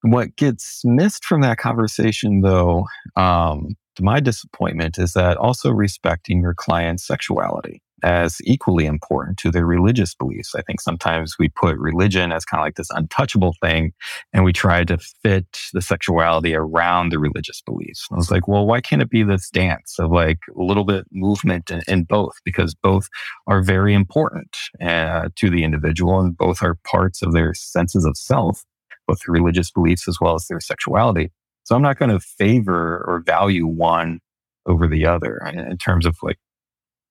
What 0.03 0.35
gets 0.35 0.81
missed 0.85 1.25
from 1.25 1.41
that 1.41 1.57
conversation, 1.57 2.41
though, 2.41 2.85
um, 3.15 3.75
to 3.95 4.03
my 4.03 4.19
disappointment, 4.19 4.97
is 4.99 5.13
that 5.13 5.35
also 5.37 5.71
respecting 5.71 6.41
your 6.41 6.53
client's 6.53 7.05
sexuality 7.05 7.81
as 8.03 8.37
equally 8.43 8.85
important 8.85 9.37
to 9.39 9.51
their 9.51 9.65
religious 9.65 10.13
beliefs. 10.15 10.55
I 10.55 10.61
think 10.61 10.81
sometimes 10.81 11.37
we 11.37 11.49
put 11.49 11.77
religion 11.77 12.31
as 12.31 12.45
kind 12.45 12.61
of 12.61 12.65
like 12.65 12.75
this 12.75 12.89
untouchable 12.91 13.55
thing 13.61 13.93
and 14.33 14.43
we 14.43 14.53
try 14.53 14.83
to 14.83 14.97
fit 14.97 15.59
the 15.73 15.81
sexuality 15.81 16.55
around 16.55 17.11
the 17.11 17.19
religious 17.19 17.61
beliefs. 17.61 18.07
I 18.11 18.15
was 18.15 18.31
like, 18.31 18.47
well, 18.47 18.65
why 18.65 18.81
can't 18.81 19.01
it 19.01 19.09
be 19.09 19.23
this 19.23 19.49
dance 19.49 19.97
of 19.99 20.11
like 20.11 20.39
a 20.55 20.61
little 20.61 20.85
bit 20.85 21.05
movement 21.11 21.69
in, 21.71 21.81
in 21.87 22.03
both? 22.03 22.35
Because 22.45 22.75
both 22.75 23.07
are 23.47 23.61
very 23.61 23.93
important 23.93 24.57
uh, 24.81 25.29
to 25.35 25.49
the 25.49 25.63
individual 25.63 26.19
and 26.19 26.35
both 26.37 26.63
are 26.63 26.77
parts 26.85 27.21
of 27.21 27.33
their 27.33 27.53
senses 27.53 28.05
of 28.05 28.17
self, 28.17 28.63
both 29.07 29.19
their 29.25 29.33
religious 29.33 29.71
beliefs 29.71 30.07
as 30.07 30.17
well 30.19 30.35
as 30.35 30.47
their 30.47 30.59
sexuality. 30.59 31.31
So 31.63 31.75
I'm 31.75 31.81
not 31.81 31.99
going 31.99 32.09
to 32.09 32.19
favor 32.19 33.05
or 33.07 33.21
value 33.25 33.67
one 33.67 34.19
over 34.65 34.87
the 34.87 35.05
other 35.05 35.37
in 35.53 35.77
terms 35.77 36.05
of 36.05 36.17
like 36.21 36.37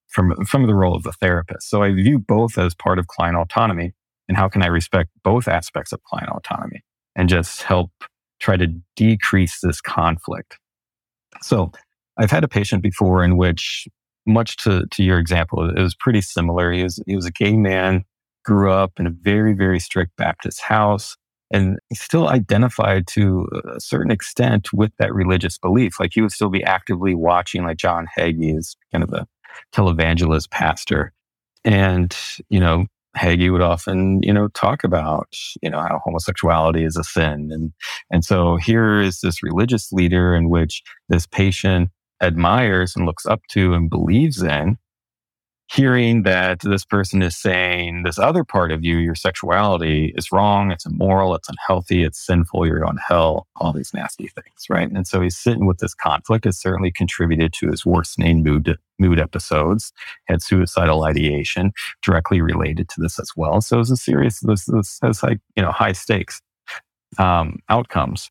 from 0.09 0.45
from 0.45 0.67
the 0.67 0.75
role 0.75 0.95
of 0.95 1.03
the 1.03 1.13
therapist. 1.13 1.69
So 1.71 1.83
I 1.83 1.93
view 1.93 2.19
both 2.19 2.59
as 2.59 2.75
part 2.75 2.99
of 2.99 3.07
client 3.07 3.37
autonomy. 3.37 3.93
And 4.29 4.37
how 4.37 4.49
can 4.49 4.63
I 4.63 4.67
respect 4.67 5.11
both 5.25 5.49
aspects 5.49 5.93
of 5.93 6.03
client 6.05 6.29
autonomy 6.31 6.83
and 7.17 7.29
just 7.29 7.63
help 7.63 7.91
try 8.41 8.57
to 8.57 8.67
decrease 8.95 9.61
this 9.63 9.81
conflict? 9.81 10.59
So 11.41 11.73
I've 12.19 12.31
had 12.31 12.45
a 12.45 12.49
patient 12.49 12.83
before 12.83 13.25
in 13.25 13.37
which, 13.37 13.89
much 14.27 14.57
to, 14.59 14.87
to 14.91 15.03
your 15.03 15.19
example, 15.19 15.71
it 15.71 15.81
was 15.81 15.95
pretty 15.95 16.21
similar. 16.21 16.73
He 16.73 16.83
was, 16.83 17.03
he 17.07 17.17
was 17.17 17.25
a 17.25 17.31
gay 17.31 17.57
man, 17.57 18.05
grew 18.45 18.71
up 18.71 18.93
in 18.99 19.07
a 19.07 19.11
very, 19.11 19.55
very 19.55 19.81
strict 19.81 20.17
Baptist 20.17 20.61
house, 20.61 21.17
and 21.51 21.79
still 21.95 22.29
identified 22.29 23.07
to 23.07 23.49
a 23.75 23.81
certain 23.81 24.11
extent 24.11 24.69
with 24.75 24.93
that 24.99 25.15
religious 25.15 25.57
belief. 25.57 25.99
Like 25.99 26.11
he 26.13 26.21
would 26.21 26.33
still 26.33 26.51
be 26.51 26.63
actively 26.65 27.15
watching, 27.15 27.65
like 27.65 27.79
John 27.79 28.07
Hagee 28.19 28.59
is 28.59 28.77
kind 28.93 29.03
of 29.03 29.13
a 29.13 29.27
televangelist 29.75 30.51
pastor. 30.51 31.13
And, 31.65 32.17
you 32.49 32.61
know, 32.61 32.87
Hagee 33.17 33.51
would 33.51 33.63
often, 33.63 34.21
you 34.23 34.33
know, 34.33 34.49
talk 34.49 34.85
about, 34.85 35.35
you 35.63 35.71
know, 35.71 35.81
how 35.81 36.01
homosexuality 36.05 36.85
is 36.85 36.97
a 36.97 37.05
sin. 37.05 37.51
And, 37.53 37.73
and 38.11 38.25
so 38.25 38.57
here 38.57 39.01
is 39.01 39.21
this 39.21 39.43
religious 39.43 39.91
leader 39.93 40.35
in 40.35 40.51
which 40.51 40.83
this 41.09 41.27
patient 41.27 41.91
admires 42.23 42.95
and 42.97 43.07
looks 43.07 43.27
up 43.27 43.41
to 43.51 43.75
and 43.75 43.91
believes 43.91 44.43
in 44.43 44.77
hearing 45.71 46.23
that 46.23 46.61
this 46.61 46.85
person 46.85 47.21
is 47.21 47.37
saying 47.37 48.03
this 48.03 48.19
other 48.19 48.43
part 48.43 48.73
of 48.73 48.83
you, 48.83 48.97
your 48.97 49.15
sexuality, 49.15 50.15
is 50.17 50.33
wrong, 50.33 50.71
it's 50.71 50.87
immoral, 50.87 51.35
it's 51.35 51.49
unhealthy, 51.49 52.05
it's 52.05 52.25
sinful, 52.25 52.67
you're 52.67 52.87
on 52.87 52.97
hell, 52.97 53.47
all 53.57 53.73
these 53.73 53.93
nasty 53.93 54.29
things, 54.29 54.65
right? 54.71 54.91
And 54.91 55.07
so 55.07 55.21
he's 55.21 55.37
sitting 55.37 55.67
with 55.67 55.79
this 55.79 55.95
conflict. 55.95 56.47
It 56.47 56.55
certainly 56.55 56.91
contributed 56.91 57.53
to 57.55 57.69
his 57.69 57.85
worsening 57.85 58.43
mood 58.43 58.79
mood 58.99 59.21
episodes, 59.21 59.93
had 60.25 60.43
suicidal 60.43 61.05
ideation 61.05 61.73
directly 62.03 62.41
related 62.41 62.89
to 62.89 63.01
this 63.01 63.19
as 63.21 63.31
well. 63.37 63.61
So 63.61 63.77
it 63.77 63.81
was 63.81 63.91
a 63.91 63.97
serious, 63.97 64.41
this, 64.41 64.65
this 64.65 64.99
has 65.03 65.23
like, 65.23 65.39
you 65.55 65.63
know, 65.63 65.71
high 65.71 65.93
stakes 65.93 66.41
um, 67.19 67.59
outcomes. 67.69 68.31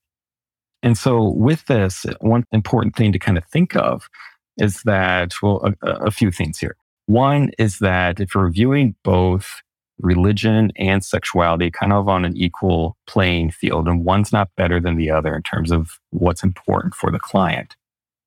And 0.84 0.98
so 0.98 1.30
with 1.30 1.66
this, 1.68 2.06
one 2.20 2.44
important 2.52 2.96
thing 2.96 3.12
to 3.14 3.20
kind 3.20 3.38
of 3.38 3.46
think 3.46 3.76
of 3.76 4.10
is 4.58 4.82
that, 4.84 5.34
well, 5.42 5.74
a, 5.82 5.88
a 5.88 6.12
few 6.12 6.32
things 6.32 6.58
here. 6.58 6.76
One 7.08 7.52
is 7.58 7.80
that 7.80 8.20
if 8.20 8.36
you're 8.36 8.50
viewing 8.50 8.96
both 9.04 9.62
religion 10.00 10.72
and 10.76 11.04
sexuality 11.04 11.72
kind 11.72 11.94
of 11.94 12.08
on 12.08 12.26
an 12.26 12.38
equal 12.38 12.98
playing 13.08 13.52
field, 13.52 13.88
and 13.88 14.06
one's 14.06 14.32
not 14.32 14.50
better 14.56 14.80
than 14.80 14.98
the 14.98 15.10
other 15.10 15.34
in 15.34 15.42
terms 15.42 15.72
of 15.72 16.00
what's 16.12 16.44
important 16.44 16.94
for 16.94 17.10
the 17.10 17.20
client, 17.20 17.76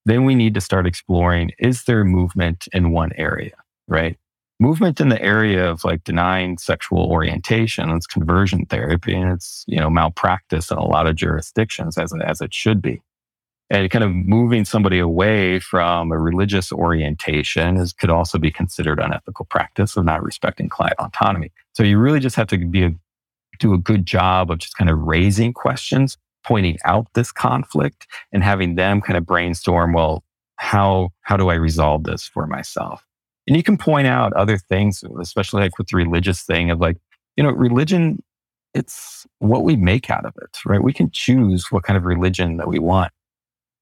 then 0.07 0.25
we 0.25 0.35
need 0.35 0.55
to 0.55 0.61
start 0.61 0.87
exploring 0.87 1.53
is 1.59 1.85
there 1.85 2.05
movement 2.05 2.69
in 2.73 2.91
one 2.91 3.13
area, 3.17 3.55
right? 3.87 4.19
Movement 4.59 5.01
in 5.01 5.11
the 5.11 5.23
area 5.23 5.71
of 5.71 5.85
like 5.85 6.03
denying 6.05 6.57
sexual 6.59 7.05
orientation, 7.05 7.91
it's 7.91 8.07
conversion 8.07 8.65
therapy, 8.67 9.15
and 9.15 9.31
it's, 9.31 9.63
you 9.67 9.79
know, 9.79 9.91
malpractice 9.91 10.71
in 10.71 10.79
a 10.79 10.85
lot 10.85 11.07
of 11.07 11.17
jurisdictions 11.17 11.99
as, 11.99 12.13
as 12.25 12.41
it 12.41 12.53
should 12.53 12.81
be 12.81 13.03
and 13.71 13.89
kind 13.91 14.03
of 14.03 14.13
moving 14.13 14.65
somebody 14.65 14.99
away 14.99 15.61
from 15.61 16.11
a 16.11 16.19
religious 16.19 16.73
orientation 16.73 17.77
is, 17.77 17.93
could 17.93 18.11
also 18.11 18.37
be 18.37 18.51
considered 18.51 18.99
unethical 18.99 19.45
practice 19.45 19.97
of 19.97 20.05
not 20.05 20.23
respecting 20.23 20.69
client 20.69 20.97
autonomy. 20.99 21.53
So 21.73 21.85
you 21.85 21.99
really 21.99 22.19
just 22.19 22.35
have 22.35 22.49
to 22.49 22.59
be 22.59 22.83
a, 22.83 22.91
do 23.61 23.73
a 23.73 23.79
good 23.79 24.07
job 24.07 24.51
of 24.51 24.59
just 24.59 24.77
kind 24.77 24.91
of 24.91 24.99
raising 24.99 25.53
questions, 25.53 26.19
pointing 26.45 26.79
out 26.85 27.07
this 27.15 27.31
conflict 27.31 28.09
and 28.33 28.43
having 28.43 28.75
them 28.75 29.01
kind 29.01 29.17
of 29.17 29.25
brainstorm, 29.25 29.93
well, 29.93 30.25
how, 30.57 31.11
how 31.23 31.37
do 31.37 31.49
I 31.49 31.55
resolve 31.55 32.05
this 32.05 32.27
for 32.27 32.47
myself? 32.49 33.07
And 33.47 33.57
you 33.57 33.63
can 33.63 33.79
point 33.79 34.07
out 34.07 34.33
other 34.33 34.59
things, 34.59 35.05
especially 35.21 35.63
like 35.63 35.79
with 35.79 35.89
the 35.89 35.97
religious 35.97 36.43
thing 36.43 36.71
of 36.71 36.81
like, 36.81 36.97
you 37.37 37.45
know, 37.45 37.51
religion, 37.51 38.23
it's 38.75 39.27
what 39.39 39.63
we 39.63 39.77
make 39.77 40.11
out 40.11 40.27
of 40.27 40.35
it, 40.43 40.59
right? 40.67 40.83
We 40.83 40.93
can 40.93 41.11
choose 41.13 41.71
what 41.71 41.85
kind 41.85 41.97
of 41.97 42.05
religion 42.05 42.57
that 42.57 42.69
we 42.69 42.79
want 42.79 43.13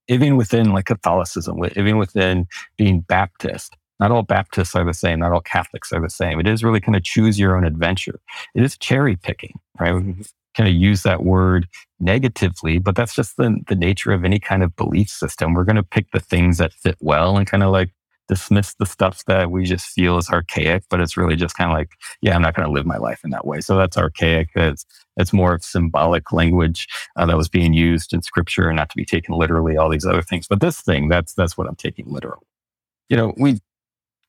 even 0.09 0.37
within 0.37 0.73
like 0.73 0.87
Catholicism, 0.87 1.59
even 1.77 1.99
within 1.99 2.47
being 2.77 3.01
Baptist, 3.01 3.77
not 4.01 4.11
all 4.11 4.23
Baptists 4.23 4.75
are 4.75 4.85
the 4.85 4.95
same. 4.95 5.21
Not 5.21 5.33
all 5.33 5.41
Catholics 5.41 5.93
are 5.93 6.01
the 6.01 6.11
same. 6.11 6.39
It 6.39 6.47
is 6.47 6.63
really 6.63 6.81
kind 6.81 6.97
of 6.97 7.03
choose 7.03 7.39
your 7.39 7.57
own 7.57 7.65
adventure. 7.65 8.21
It 8.55 8.63
is 8.63 8.79
cherry 8.79 9.17
picking, 9.17 9.59
right? 9.79 9.95
We 9.95 10.01
mm-hmm. 10.01 10.23
kind 10.57 10.69
of 10.69 10.75
use 10.75 11.03
that 11.03 11.25
word 11.25 11.67
negatively, 12.01 12.79
but 12.79 12.95
that's 12.95 13.15
just 13.15 13.37
the, 13.37 13.59
the 13.67 13.75
nature 13.75 14.13
of 14.13 14.25
any 14.25 14.39
kind 14.39 14.63
of 14.63 14.75
belief 14.77 15.09
system. 15.09 15.53
We're 15.53 15.65
going 15.65 15.77
to 15.77 15.83
pick 15.83 16.11
the 16.13 16.21
things 16.21 16.59
that 16.59 16.73
fit 16.73 16.97
well 17.01 17.37
and 17.37 17.47
kind 17.47 17.63
of 17.63 17.73
like 17.73 17.91
dismiss 18.29 18.75
the 18.75 18.87
stuff 18.87 19.25
that 19.25 19.51
we 19.51 19.65
just 19.65 19.87
feel 19.87 20.19
is 20.19 20.29
archaic, 20.29 20.85
but 20.91 21.01
it's 21.01 21.17
really 21.17 21.37
just 21.37 21.57
kind 21.57 21.71
of 21.71 21.77
like, 21.77 21.93
yeah, 22.21 22.35
I'm 22.35 22.43
not 22.43 22.55
going 22.55 22.67
to 22.67 22.73
live 22.73 22.87
my 22.87 22.99
life 22.99 23.21
in 23.25 23.31
that 23.31 23.47
way. 23.47 23.61
So 23.61 23.77
that's 23.77 23.97
archaic. 23.97 24.51
It's, 24.55 24.85
it's 25.17 25.33
more 25.33 25.55
of 25.55 25.65
symbolic 25.65 26.31
language 26.33 26.87
uh, 27.17 27.27
that 27.27 27.37
was 27.37 27.49
being 27.49 27.73
used 27.73 28.13
in 28.13 28.23
scripture 28.23 28.69
and 28.69 28.77
not 28.77 28.91
to 28.91 28.97
be 28.97 29.05
taken 29.05 29.35
literally, 29.35 29.77
all 29.77 29.91
these 29.91 30.07
other 30.07 30.23
things. 30.23 30.47
But 30.47 30.61
this 30.61 30.81
thing, 30.81 31.09
that's, 31.09 31.35
that's 31.35 31.57
what 31.57 31.67
I'm 31.67 31.77
taking 31.77 32.07
literal. 32.09 32.47
You 33.09 33.17
know, 33.17 33.35
we 33.39 33.61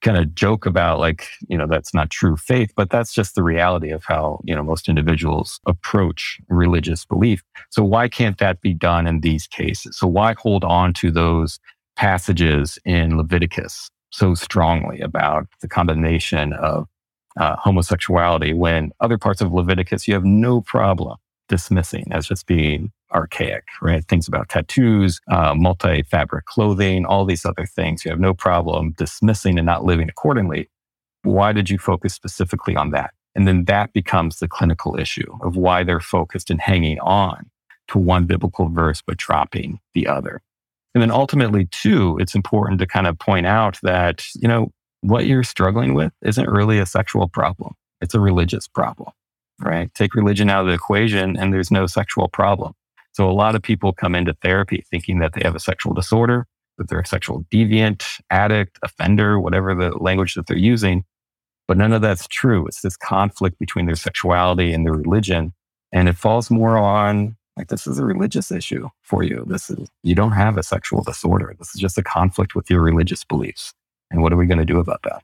kind 0.02 0.18
of 0.18 0.34
joke 0.34 0.66
about 0.66 1.00
like, 1.00 1.28
you 1.50 1.58
know, 1.58 1.68
that's 1.68 1.94
not 1.94 2.10
true 2.10 2.38
faith, 2.38 2.72
but 2.76 2.90
that's 2.90 3.14
just 3.14 3.36
the 3.36 3.44
reality 3.44 3.90
of 3.90 4.04
how, 4.06 4.40
you 4.46 4.56
know, 4.56 4.64
most 4.64 4.88
individuals 4.88 5.60
approach 5.66 6.40
religious 6.48 7.04
belief. 7.04 7.44
So 7.70 7.84
why 7.84 8.08
can't 8.08 8.38
that 8.38 8.62
be 8.62 8.74
done 8.74 9.08
in 9.08 9.20
these 9.20 9.46
cases? 9.46 9.98
So 9.98 10.08
why 10.08 10.36
hold 10.38 10.64
on 10.64 10.94
to 10.94 11.12
those 11.12 11.60
passages 12.00 12.80
in 12.86 13.18
Leviticus 13.18 13.90
so 14.10 14.34
strongly 14.34 15.02
about 15.02 15.48
the 15.60 15.68
condemnation 15.68 16.54
of 16.54 16.88
uh, 17.38 17.58
homosexuality 17.58 18.54
when 18.54 18.92
other 19.02 19.18
parts 19.18 19.42
of 19.42 19.52
Leviticus 19.52 20.08
you 20.08 20.14
have 20.14 20.24
no 20.24 20.62
problem 20.62 21.18
dismissing 21.50 22.08
as 22.12 22.26
just 22.26 22.46
being 22.48 22.90
archaic, 23.14 23.66
right? 23.82 24.06
Things 24.06 24.30
about 24.30 24.48
tattoos, 24.48 25.20
uh, 25.30 25.54
multi 25.54 26.04
fabric 26.04 26.46
clothing, 26.46 27.06
all 27.06 27.26
these 27.26 27.46
other 27.46 27.66
things 27.66 28.06
you 28.06 28.12
have 28.12 28.20
no 28.20 28.34
problem 28.34 28.94
dismissing 28.98 29.60
and 29.60 29.66
not 29.66 29.84
living 29.84 30.08
accordingly. 30.08 30.70
Why 31.24 31.52
did 31.52 31.70
you 31.70 31.78
focus 31.78 32.14
specifically 32.14 32.78
on 32.78 32.92
that? 32.92 33.12
And 33.36 33.46
then 33.46 33.66
that 33.66 33.92
becomes 33.92 34.40
the 34.40 34.48
clinical 34.48 34.98
issue 34.98 35.38
of 35.42 35.58
why 35.58 35.84
they're 35.84 36.00
focused 36.00 36.50
and 36.50 36.62
hanging 36.62 37.00
on 37.02 37.50
to 37.90 37.98
one 37.98 38.24
biblical 38.24 38.70
verse, 38.70 39.02
but 39.06 39.18
dropping 39.18 39.82
the 39.94 40.08
other. 40.08 40.42
And 41.00 41.10
then 41.10 41.18
ultimately, 41.18 41.66
too, 41.72 42.18
it's 42.20 42.36
important 42.36 42.78
to 42.82 42.86
kind 42.86 43.08
of 43.08 43.18
point 43.18 43.46
out 43.46 43.80
that, 43.84 44.26
you 44.36 44.50
know, 44.50 44.68
what 45.00 45.26
you're 45.26 45.46
struggling 45.46 45.94
with 45.94 46.12
isn't 46.26 46.50
really 46.50 46.78
a 46.78 46.86
sexual 46.86 47.30
problem. 47.30 47.74
It's 48.02 48.14
a 48.14 48.20
religious 48.20 48.68
problem, 48.68 49.14
right? 49.62 49.90
Take 49.94 50.14
religion 50.14 50.50
out 50.50 50.60
of 50.64 50.68
the 50.68 50.74
equation 50.74 51.38
and 51.38 51.54
there's 51.54 51.72
no 51.72 51.88
sexual 51.88 52.28
problem. 52.28 52.74
So 53.14 53.30
a 53.30 53.32
lot 53.32 53.56
of 53.56 53.62
people 53.62 53.94
come 53.94 54.14
into 54.14 54.34
therapy 54.42 54.84
thinking 54.92 55.20
that 55.20 55.32
they 55.36 55.42
have 55.46 55.56
a 55.56 55.60
sexual 55.62 55.94
disorder, 55.94 56.46
that 56.78 56.90
they're 56.90 57.00
a 57.00 57.08
sexual 57.08 57.46
deviant, 57.50 58.20
addict, 58.30 58.78
offender, 58.84 59.40
whatever 59.40 59.74
the 59.74 59.92
language 59.92 60.34
that 60.34 60.48
they're 60.48 60.58
using. 60.58 61.06
But 61.66 61.78
none 61.78 61.94
of 61.94 62.02
that's 62.02 62.28
true. 62.28 62.68
It's 62.68 62.82
this 62.82 62.98
conflict 62.98 63.58
between 63.58 63.86
their 63.86 63.96
sexuality 63.96 64.74
and 64.74 64.86
their 64.86 64.96
religion. 64.96 65.54
And 65.94 66.10
it 66.10 66.18
falls 66.18 66.52
more 66.52 66.78
on 66.78 67.38
like 67.60 67.68
this 67.68 67.86
is 67.86 68.00
a 68.00 68.06
religious 68.06 68.52
issue 68.52 68.88
for 69.02 69.22
you. 69.22 69.44
This 69.46 69.70
is, 69.70 69.90
you 70.02 70.16
don't 70.16 70.32
have 70.32 70.58
a 70.58 70.64
sexual 70.64 71.04
disorder. 71.04 71.54
This 71.60 71.76
is 71.76 71.82
just 71.82 71.98
a 71.98 72.04
conflict 72.04 72.56
with 72.56 72.70
your 72.70 72.82
religious 72.82 73.24
beliefs. 73.26 73.74
And 74.10 74.22
what 74.22 74.32
are 74.32 74.38
we 74.38 74.48
going 74.48 74.60
to 74.60 74.66
do 74.66 74.80
about 74.80 75.04
that? 75.04 75.22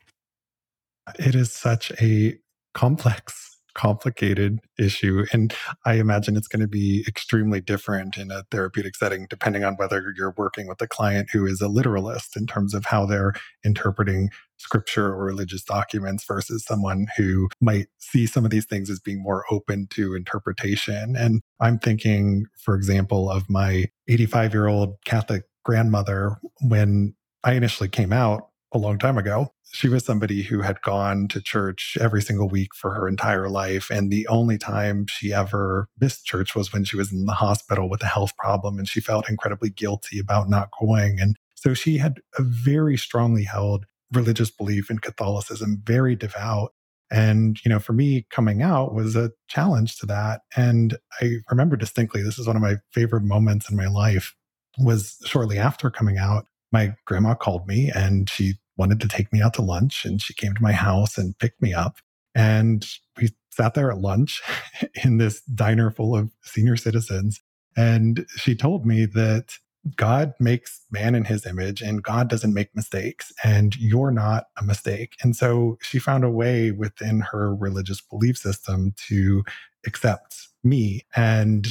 It 1.18 1.34
is 1.34 1.52
such 1.52 1.92
a 2.02 2.38
complex 2.74 3.55
complicated 3.76 4.60
issue. 4.80 5.26
And 5.32 5.54
I 5.86 5.96
imagine 5.96 6.36
it's 6.36 6.48
going 6.48 6.62
to 6.62 6.68
be 6.68 7.04
extremely 7.08 7.62
different 7.62 8.18
in 8.18 8.32
a 8.32 8.44
therapeutic 8.50 8.96
setting, 8.96 9.28
depending 9.30 9.64
on 9.64 9.76
whether 9.76 10.14
you're 10.18 10.34
working 10.38 10.68
with 10.68 10.82
a 10.82 10.88
client 10.88 11.30
who 11.32 11.46
is 11.46 11.62
a 11.62 11.68
literalist 11.68 12.36
in 12.36 12.48
terms 12.48 12.74
of 12.74 12.86
how 12.86 13.06
they're 13.06 13.34
interpreting 13.64 14.30
scripture 14.58 15.08
or 15.08 15.26
religious 15.26 15.64
documents 15.64 16.26
versus 16.26 16.64
someone 16.66 17.08
who 17.18 17.50
might 17.62 17.88
see 18.00 18.26
some 18.26 18.46
of 18.46 18.52
these 18.52 18.66
things 18.66 18.90
as 18.90 19.00
being 19.00 19.22
more 19.22 19.44
open 19.52 19.88
to 19.92 20.16
interpretation. 20.16 21.16
And 21.16 21.42
I'm 21.60 21.78
thinking, 21.78 22.46
for 22.58 22.76
example, 22.76 23.30
of 23.30 23.50
my 23.50 23.86
85 24.08 24.54
year 24.54 24.68
old 24.68 24.96
Catholic 25.06 25.44
grandmother 25.64 26.38
when 26.62 27.14
I 27.44 27.54
initially 27.54 27.90
came 27.90 28.14
out 28.14 28.50
a 28.72 28.78
long 28.78 28.98
time 28.98 29.18
ago 29.18 29.52
she 29.76 29.90
was 29.90 30.06
somebody 30.06 30.42
who 30.42 30.62
had 30.62 30.82
gone 30.82 31.28
to 31.28 31.42
church 31.42 31.98
every 32.00 32.22
single 32.22 32.48
week 32.48 32.74
for 32.74 32.94
her 32.94 33.10
entire 33.10 33.50
life. 33.50 33.90
And 33.90 34.10
the 34.10 34.26
only 34.30 34.58
time 34.58 35.06
she 35.08 35.34
ever 35.34 35.90
missed 36.00 36.26
church 36.26 36.56
was 36.56 36.72
when 36.72 36.86
she 36.86 36.96
was 36.96 37.12
in 37.12 37.26
the 37.26 37.34
hospital 37.34 37.90
with 37.90 38.02
a 38.02 38.08
health 38.08 38.36
problem 38.38 38.80
and 38.80 38.88
she 38.88 39.02
felt 39.02 39.30
incredibly 39.30 39.70
guilty 39.70 40.18
about 40.18 40.50
not 40.50 40.70
going. 40.80 41.20
And 41.20 41.36
so 41.56 41.74
she 41.74 41.98
had 41.98 42.22
a 42.38 42.42
very 42.42 42.96
strongly 42.96 43.44
held 43.44 43.86
religious 44.14 44.50
belief 44.50 44.90
in 44.90 45.00
Catholicism, 45.00 45.82
very 45.84 46.16
devout. 46.16 46.72
And, 47.12 47.60
you 47.66 47.70
know, 47.70 47.80
for 47.80 47.92
me, 47.92 48.26
coming 48.30 48.62
out 48.62 48.94
was 48.94 49.18
a 49.18 49.32
challenge 49.50 49.98
to 49.98 50.06
that. 50.06 50.42
And 50.56 50.98
I 51.20 51.40
remember 51.50 51.76
distinctly, 51.76 52.24
this 52.24 52.40
is 52.40 52.48
one 52.48 52.56
of 52.56 52.62
my 52.62 52.78
favorite 52.94 53.24
moments 53.24 53.70
in 53.70 53.76
my 53.76 53.88
life, 53.88 54.36
was 54.78 55.18
shortly 55.26 55.58
after 55.58 55.92
coming 55.92 56.18
out. 56.18 56.46
My 56.72 56.96
grandma 57.06 57.36
called 57.36 57.68
me 57.68 57.92
and 57.94 58.30
she 58.30 58.56
wanted 58.78 59.00
to 59.02 59.08
take 59.08 59.32
me 59.32 59.42
out 59.42 59.54
to 59.56 59.62
lunch 59.62 60.06
and 60.06 60.22
she 60.22 60.34
came 60.34 60.54
to 60.54 60.64
my 60.64 60.74
house 60.74 61.18
and 61.18 61.38
picked 61.40 61.62
me 61.62 61.74
up. 61.74 61.98
And 62.34 62.86
we 63.18 63.30
sat 63.52 63.74
there 63.74 63.92
at 63.92 64.00
lunch 64.00 64.42
in 65.04 65.18
this 65.18 65.42
diner 65.42 65.92
full 65.92 66.16
of 66.16 66.32
senior 66.44 66.76
citizens. 66.76 67.42
And 67.78 68.26
she 68.36 68.56
told 68.56 68.86
me 68.86 69.06
that 69.06 69.58
God 69.96 70.34
makes 70.40 70.82
man 70.92 71.14
in 71.14 71.26
his 71.26 71.46
image 71.46 71.82
and 71.82 72.02
God 72.02 72.28
doesn't 72.28 72.54
make 72.54 72.76
mistakes, 72.76 73.32
and 73.44 73.76
you're 73.76 74.12
not 74.12 74.46
a 74.58 74.64
mistake. 74.64 75.16
And 75.22 75.36
so 75.36 75.78
she 75.82 76.00
found 76.00 76.24
a 76.24 76.30
way 76.30 76.72
within 76.72 77.22
her 77.22 77.54
religious 77.54 78.02
belief 78.02 78.38
system 78.38 78.94
to 79.08 79.44
accept 79.86 80.48
me. 80.64 81.06
And, 81.16 81.68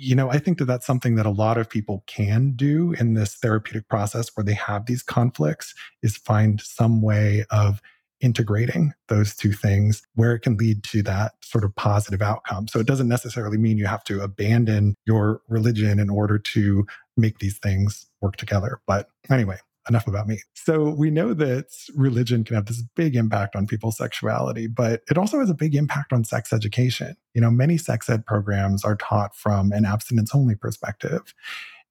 you 0.00 0.14
know, 0.14 0.30
I 0.30 0.38
think 0.38 0.58
that 0.58 0.66
that's 0.66 0.86
something 0.86 1.16
that 1.16 1.26
a 1.26 1.30
lot 1.30 1.58
of 1.58 1.68
people 1.68 2.04
can 2.06 2.52
do 2.52 2.92
in 2.98 3.14
this 3.14 3.34
therapeutic 3.34 3.88
process 3.88 4.30
where 4.34 4.44
they 4.44 4.54
have 4.54 4.86
these 4.86 5.02
conflicts 5.02 5.74
is 6.02 6.16
find 6.16 6.60
some 6.60 7.02
way 7.02 7.44
of 7.50 7.80
integrating 8.20 8.92
those 9.08 9.34
two 9.34 9.52
things 9.52 10.02
where 10.14 10.34
it 10.34 10.40
can 10.40 10.56
lead 10.56 10.82
to 10.82 11.02
that 11.02 11.32
sort 11.42 11.64
of 11.64 11.74
positive 11.76 12.20
outcome. 12.20 12.66
So 12.66 12.80
it 12.80 12.86
doesn't 12.86 13.08
necessarily 13.08 13.58
mean 13.58 13.78
you 13.78 13.86
have 13.86 14.04
to 14.04 14.20
abandon 14.22 14.96
your 15.06 15.40
religion 15.48 16.00
in 16.00 16.10
order 16.10 16.38
to 16.38 16.86
make 17.16 17.38
these 17.38 17.58
things 17.58 18.06
work 18.20 18.36
together. 18.36 18.80
But 18.86 19.08
anyway, 19.30 19.58
enough 19.88 20.06
about 20.06 20.26
me. 20.26 20.40
So 20.54 20.90
we 20.90 21.10
know 21.10 21.34
that 21.34 21.66
religion 21.94 22.44
can 22.44 22.56
have 22.56 22.66
this 22.66 22.82
big 22.94 23.16
impact 23.16 23.56
on 23.56 23.66
people's 23.66 23.96
sexuality, 23.96 24.66
but 24.66 25.02
it 25.10 25.18
also 25.18 25.40
has 25.40 25.50
a 25.50 25.54
big 25.54 25.74
impact 25.74 26.12
on 26.12 26.24
sex 26.24 26.52
education. 26.52 27.16
You 27.34 27.40
know, 27.40 27.50
many 27.50 27.78
sex 27.78 28.08
ed 28.08 28.26
programs 28.26 28.84
are 28.84 28.96
taught 28.96 29.34
from 29.34 29.72
an 29.72 29.84
abstinence 29.84 30.34
only 30.34 30.54
perspective. 30.54 31.34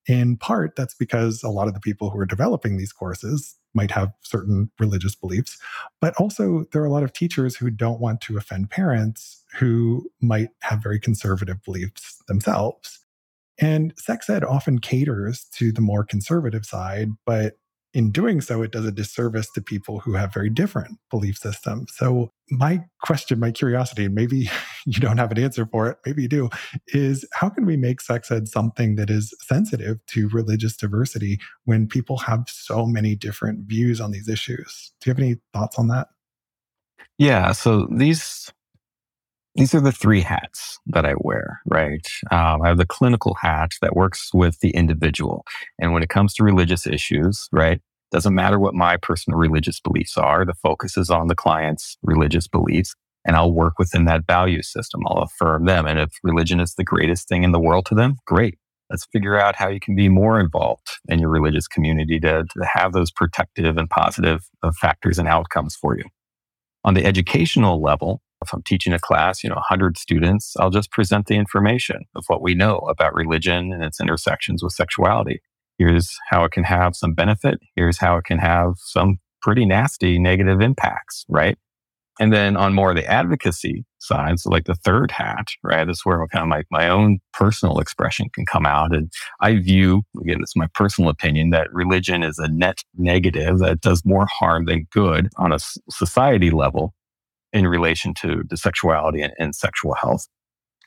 In 0.08 0.38
part, 0.38 0.76
that's 0.76 0.94
because 0.94 1.44
a 1.44 1.50
lot 1.50 1.68
of 1.68 1.74
the 1.74 1.82
people 1.82 2.10
who 2.10 2.20
are 2.20 2.26
developing 2.26 2.78
these 2.78 2.94
courses 2.94 3.58
might 3.74 3.92
have 3.92 4.14
certain 4.22 4.72
religious 4.80 5.16
beliefs, 5.16 5.58
but 6.00 6.16
also 6.16 6.66
there 6.72 6.82
are 6.82 6.86
a 6.86 6.92
lot 6.92 7.04
of 7.04 7.14
teachers 7.14 7.58
who 7.58 7.70
don't 7.70 8.00
want 8.00 8.22
to 8.22 8.38
offend 8.38 8.70
parents 8.70 9.44
who 9.58 10.10
might 10.22 10.50
have 10.62 10.82
very 10.82 11.00
conservative 11.00 11.62
beliefs 11.64 12.22
themselves. 12.28 13.06
And 13.60 13.94
sex 13.98 14.30
ed 14.30 14.44
often 14.44 14.80
caters 14.80 15.46
to 15.56 15.72
the 15.72 15.82
more 15.82 16.04
conservative 16.04 16.66
side, 16.66 17.10
but 17.26 17.58
in 17.98 18.12
doing 18.12 18.42
so, 18.42 18.62
it 18.62 18.72
does 18.72 18.86
a 18.86 18.92
disservice 18.92 19.50
to 19.50 19.60
people 19.60 20.00
who 20.00 20.14
have 20.14 20.32
very 20.32 20.52
different 20.52 21.00
belief 21.10 21.36
systems. 21.36 21.92
So, 21.96 22.32
my 22.52 22.86
question, 23.02 23.40
my 23.40 23.50
curiosity, 23.50 24.06
and 24.06 24.14
maybe 24.14 24.52
you 24.86 25.00
don't 25.00 25.18
have 25.18 25.32
an 25.32 25.40
answer 25.40 25.66
for 25.66 25.90
it, 25.90 25.98
maybe 26.06 26.22
you 26.22 26.28
do, 26.28 26.50
is 26.90 27.26
how 27.34 27.50
can 27.50 27.66
we 27.66 27.76
make 27.76 28.00
sex 28.00 28.30
ed 28.30 28.48
something 28.48 28.98
that 28.98 29.10
is 29.10 29.34
sensitive 29.42 29.98
to 30.10 30.30
religious 30.30 30.78
diversity 30.78 31.40
when 31.66 31.88
people 31.88 32.18
have 32.18 32.44
so 32.48 32.86
many 32.86 33.16
different 33.16 33.68
views 33.68 34.00
on 34.00 34.12
these 34.12 34.30
issues? 34.30 34.92
Do 35.02 35.10
you 35.10 35.16
have 35.16 35.20
any 35.20 35.38
thoughts 35.52 35.80
on 35.80 35.88
that? 35.88 36.10
Yeah. 37.18 37.52
So, 37.54 37.88
these 37.90 38.52
these 39.58 39.74
are 39.74 39.82
the 39.82 39.92
three 39.92 40.22
hats 40.22 40.78
that 40.86 41.04
I 41.04 41.16
wear, 41.18 41.62
right? 41.66 42.08
Um, 42.30 42.62
I 42.62 42.68
have 42.68 42.78
the 42.78 42.86
clinical 42.86 43.34
hat 43.34 43.72
that 43.82 43.96
works 43.96 44.30
with 44.32 44.60
the 44.60 44.70
individual. 44.70 45.44
And 45.80 45.94
when 45.94 46.04
it 46.04 46.10
comes 46.10 46.36
to 46.36 46.44
religious 46.44 46.86
issues, 46.86 47.50
right, 47.52 47.82
doesn't 48.12 48.36
matter 48.36 48.60
what 48.60 48.74
my 48.74 48.98
personal 48.98 49.38
religious 49.38 49.80
beliefs 49.80 50.18
are, 50.18 50.46
the 50.46 50.54
focus 50.54 50.98
is 50.98 51.10
on 51.10 51.28
the 51.28 51.36
client's 51.36 51.98
religious 52.02 52.48
beliefs. 52.48 52.96
And 53.26 53.36
I'll 53.36 53.52
work 53.52 53.78
within 53.78 54.06
that 54.06 54.26
value 54.26 54.62
system. 54.62 55.02
I'll 55.06 55.24
affirm 55.24 55.66
them. 55.66 55.86
And 55.86 56.00
if 56.00 56.14
religion 56.24 56.62
is 56.62 56.76
the 56.76 56.84
greatest 56.86 57.28
thing 57.28 57.44
in 57.44 57.52
the 57.52 57.60
world 57.60 57.86
to 57.88 57.96
them, 57.96 58.16
great. 58.26 58.58
Let's 58.90 59.06
figure 59.12 59.38
out 59.38 59.56
how 59.56 59.68
you 59.68 59.82
can 59.82 59.96
be 59.96 60.08
more 60.08 60.40
involved 60.40 60.88
in 61.10 61.20
your 61.20 61.30
religious 61.30 61.68
community 61.68 62.22
to, 62.22 62.46
to 62.46 62.66
have 62.66 62.94
those 62.94 63.12
protective 63.12 63.76
and 63.76 63.90
positive 63.90 64.48
uh, 64.64 64.72
factors 64.72 65.20
and 65.20 65.28
outcomes 65.28 65.76
for 65.76 65.98
you. 65.98 66.06
On 66.86 66.94
the 66.94 67.06
educational 67.06 67.82
level, 67.82 68.22
if 68.42 68.54
I'm 68.54 68.64
teaching 68.64 68.94
a 68.94 69.00
class, 69.00 69.44
you 69.44 69.50
know, 69.50 69.56
100 69.56 69.98
students, 69.98 70.56
I'll 70.58 70.70
just 70.70 70.92
present 70.92 71.26
the 71.26 71.36
information 71.36 72.06
of 72.16 72.24
what 72.28 72.42
we 72.42 72.54
know 72.54 72.78
about 72.78 73.14
religion 73.14 73.74
and 73.74 73.84
its 73.84 74.00
intersections 74.00 74.64
with 74.64 74.72
sexuality. 74.74 75.42
Here's 75.78 76.16
how 76.30 76.44
it 76.44 76.52
can 76.52 76.64
have 76.64 76.96
some 76.96 77.14
benefit. 77.14 77.60
Here's 77.76 77.98
how 77.98 78.18
it 78.18 78.26
can 78.26 78.40
have 78.40 78.74
some 78.78 79.18
pretty 79.42 79.66
nasty 79.66 80.18
negative 80.20 80.62
impacts, 80.62 81.26
right? 81.30 81.58
And 82.20 82.34
then 82.34 82.58
on 82.58 82.74
more 82.74 82.90
of 82.90 82.96
the 82.96 83.06
advocacy 83.06 83.86
side, 84.00 84.40
so 84.40 84.50
like 84.50 84.66
the 84.66 84.76
third 84.76 85.12
hat, 85.12 85.50
right? 85.64 85.86
This 85.86 85.98
is 85.98 86.06
where 86.06 86.26
kind 86.28 86.44
of 86.44 86.50
like 86.50 86.66
my 86.72 86.90
own 86.90 87.20
personal 87.32 87.80
expression 87.80 88.30
can 88.34 88.46
come 88.46 88.66
out. 88.66 88.96
And 88.96 89.12
I 89.40 89.58
view, 89.58 90.02
again, 90.20 90.40
it's 90.42 90.56
my 90.56 90.68
personal 90.74 91.12
opinion, 91.12 91.52
that 91.52 91.72
religion 91.72 92.24
is 92.24 92.40
a 92.40 92.48
net 92.48 92.80
negative 92.96 93.60
that 93.60 93.82
does 93.82 94.02
more 94.04 94.28
harm 94.32 94.66
than 94.66 94.88
good 94.92 95.30
on 95.38 95.54
a 95.54 95.60
society 95.92 96.50
level 96.50 96.96
in 97.54 97.68
relation 97.68 98.14
to 98.16 98.44
the 98.50 98.58
sexuality 98.58 99.22
and, 99.22 99.34
and 99.38 99.56
sexual 99.56 99.94
health. 99.94 100.28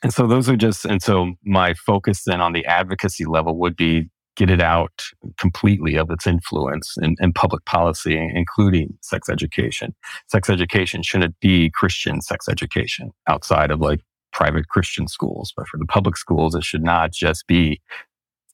And 0.03 0.13
so 0.13 0.27
those 0.27 0.49
are 0.49 0.57
just, 0.57 0.83
and 0.83 1.01
so 1.01 1.33
my 1.45 1.73
focus 1.75 2.23
then 2.25 2.41
on 2.41 2.53
the 2.53 2.65
advocacy 2.65 3.25
level 3.25 3.57
would 3.59 3.75
be 3.75 4.09
get 4.41 4.49
it 4.49 4.61
out 4.61 5.03
completely 5.37 5.95
of 5.95 6.09
its 6.09 6.25
influence 6.25 6.95
in, 6.99 7.15
in, 7.19 7.31
public 7.31 7.63
policy, 7.65 8.17
including 8.17 8.97
sex 9.01 9.29
education. 9.29 9.93
Sex 10.29 10.49
education 10.49 11.03
shouldn't 11.03 11.39
be 11.39 11.69
Christian 11.75 12.21
sex 12.21 12.49
education 12.49 13.11
outside 13.27 13.69
of 13.69 13.81
like 13.81 13.99
private 14.33 14.67
Christian 14.67 15.07
schools, 15.07 15.53
but 15.55 15.67
for 15.67 15.77
the 15.77 15.85
public 15.85 16.17
schools, 16.17 16.55
it 16.55 16.63
should 16.63 16.81
not 16.81 17.11
just 17.11 17.45
be 17.45 17.79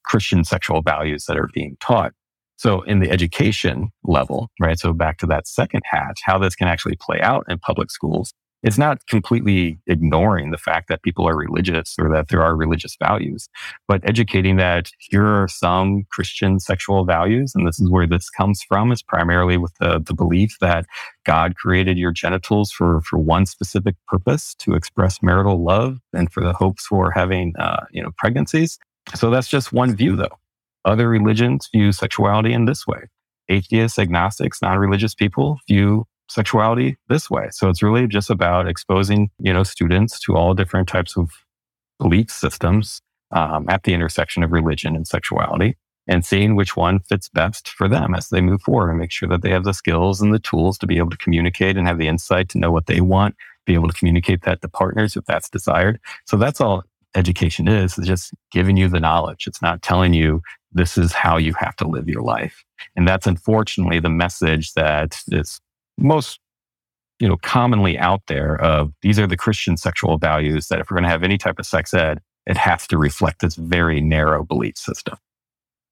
Christian 0.04 0.44
sexual 0.44 0.82
values 0.82 1.24
that 1.24 1.38
are 1.38 1.48
being 1.54 1.78
taught. 1.80 2.12
So 2.56 2.82
in 2.82 2.98
the 2.98 3.10
education 3.10 3.88
level, 4.04 4.50
right? 4.60 4.78
So 4.78 4.92
back 4.92 5.16
to 5.18 5.26
that 5.28 5.48
second 5.48 5.84
hat, 5.90 6.16
how 6.22 6.38
this 6.38 6.54
can 6.54 6.68
actually 6.68 6.96
play 7.00 7.20
out 7.22 7.46
in 7.48 7.58
public 7.60 7.90
schools. 7.90 8.34
It's 8.62 8.78
not 8.78 9.06
completely 9.06 9.78
ignoring 9.86 10.50
the 10.50 10.58
fact 10.58 10.88
that 10.88 11.02
people 11.02 11.28
are 11.28 11.36
religious 11.36 11.94
or 11.98 12.10
that 12.10 12.28
there 12.28 12.42
are 12.42 12.56
religious 12.56 12.96
values, 13.00 13.48
but 13.86 14.00
educating 14.08 14.56
that 14.56 14.90
here 14.98 15.24
are 15.24 15.48
some 15.48 16.04
Christian 16.10 16.58
sexual 16.58 17.04
values. 17.04 17.52
And 17.54 17.66
this 17.68 17.78
is 17.78 17.88
where 17.88 18.06
this 18.06 18.28
comes 18.30 18.62
from 18.62 18.90
is 18.90 19.02
primarily 19.02 19.58
with 19.58 19.72
the, 19.80 20.00
the 20.00 20.14
belief 20.14 20.56
that 20.60 20.86
God 21.24 21.54
created 21.54 21.98
your 21.98 22.10
genitals 22.10 22.72
for, 22.72 23.00
for 23.02 23.18
one 23.18 23.46
specific 23.46 23.94
purpose 24.08 24.54
to 24.56 24.74
express 24.74 25.22
marital 25.22 25.62
love 25.62 25.98
and 26.12 26.32
for 26.32 26.42
the 26.42 26.52
hopes 26.52 26.86
for 26.86 27.12
having, 27.12 27.54
uh, 27.58 27.84
you 27.92 28.02
know, 28.02 28.10
pregnancies. 28.18 28.78
So 29.14 29.30
that's 29.30 29.48
just 29.48 29.72
one 29.72 29.94
view 29.94 30.16
though. 30.16 30.36
Other 30.84 31.08
religions 31.08 31.68
view 31.72 31.92
sexuality 31.92 32.52
in 32.52 32.64
this 32.64 32.86
way. 32.86 33.04
Atheists, 33.48 33.98
agnostics, 33.98 34.60
non-religious 34.60 35.14
people 35.14 35.58
view 35.68 36.06
sexuality 36.28 36.96
this 37.08 37.30
way. 37.30 37.48
So 37.50 37.68
it's 37.68 37.82
really 37.82 38.06
just 38.06 38.30
about 38.30 38.68
exposing, 38.68 39.30
you 39.38 39.52
know, 39.52 39.62
students 39.62 40.20
to 40.20 40.36
all 40.36 40.54
different 40.54 40.88
types 40.88 41.16
of 41.16 41.30
belief 41.98 42.30
systems 42.30 43.00
um, 43.32 43.66
at 43.68 43.82
the 43.82 43.94
intersection 43.94 44.42
of 44.42 44.52
religion 44.52 44.94
and 44.94 45.06
sexuality 45.06 45.76
and 46.06 46.24
seeing 46.24 46.56
which 46.56 46.76
one 46.76 47.00
fits 47.00 47.28
best 47.28 47.68
for 47.68 47.86
them 47.86 48.14
as 48.14 48.28
they 48.28 48.40
move 48.40 48.62
forward 48.62 48.90
and 48.90 48.98
make 48.98 49.12
sure 49.12 49.28
that 49.28 49.42
they 49.42 49.50
have 49.50 49.64
the 49.64 49.74
skills 49.74 50.20
and 50.20 50.32
the 50.32 50.38
tools 50.38 50.78
to 50.78 50.86
be 50.86 50.96
able 50.96 51.10
to 51.10 51.18
communicate 51.18 51.76
and 51.76 51.86
have 51.86 51.98
the 51.98 52.08
insight 52.08 52.48
to 52.48 52.58
know 52.58 52.70
what 52.70 52.86
they 52.86 53.00
want, 53.00 53.36
be 53.66 53.74
able 53.74 53.88
to 53.88 53.98
communicate 53.98 54.42
that 54.42 54.62
to 54.62 54.68
partners 54.68 55.16
if 55.16 55.24
that's 55.26 55.50
desired. 55.50 56.00
So 56.24 56.36
that's 56.36 56.60
all 56.60 56.84
education 57.14 57.68
is, 57.68 57.98
is 57.98 58.06
just 58.06 58.32
giving 58.50 58.76
you 58.76 58.88
the 58.88 59.00
knowledge. 59.00 59.46
It's 59.46 59.62
not 59.62 59.82
telling 59.82 60.14
you 60.14 60.42
this 60.72 60.96
is 60.96 61.12
how 61.12 61.36
you 61.36 61.54
have 61.54 61.76
to 61.76 61.86
live 61.86 62.08
your 62.08 62.22
life. 62.22 62.64
And 62.96 63.06
that's 63.06 63.26
unfortunately 63.26 64.00
the 64.00 64.10
message 64.10 64.72
that 64.74 65.20
is 65.28 65.60
most 65.98 66.40
you 67.20 67.28
know 67.28 67.36
commonly 67.38 67.98
out 67.98 68.22
there 68.28 68.60
of 68.62 68.92
these 69.02 69.18
are 69.18 69.26
the 69.26 69.36
Christian 69.36 69.76
sexual 69.76 70.18
values 70.18 70.68
that 70.68 70.80
if 70.80 70.90
we're 70.90 70.96
going 70.96 71.04
to 71.04 71.10
have 71.10 71.22
any 71.22 71.38
type 71.38 71.58
of 71.58 71.66
sex 71.66 71.92
ed, 71.92 72.20
it 72.46 72.56
has 72.56 72.86
to 72.88 72.98
reflect 72.98 73.40
this 73.40 73.56
very 73.56 74.00
narrow 74.00 74.44
belief 74.44 74.76
system. 74.76 75.18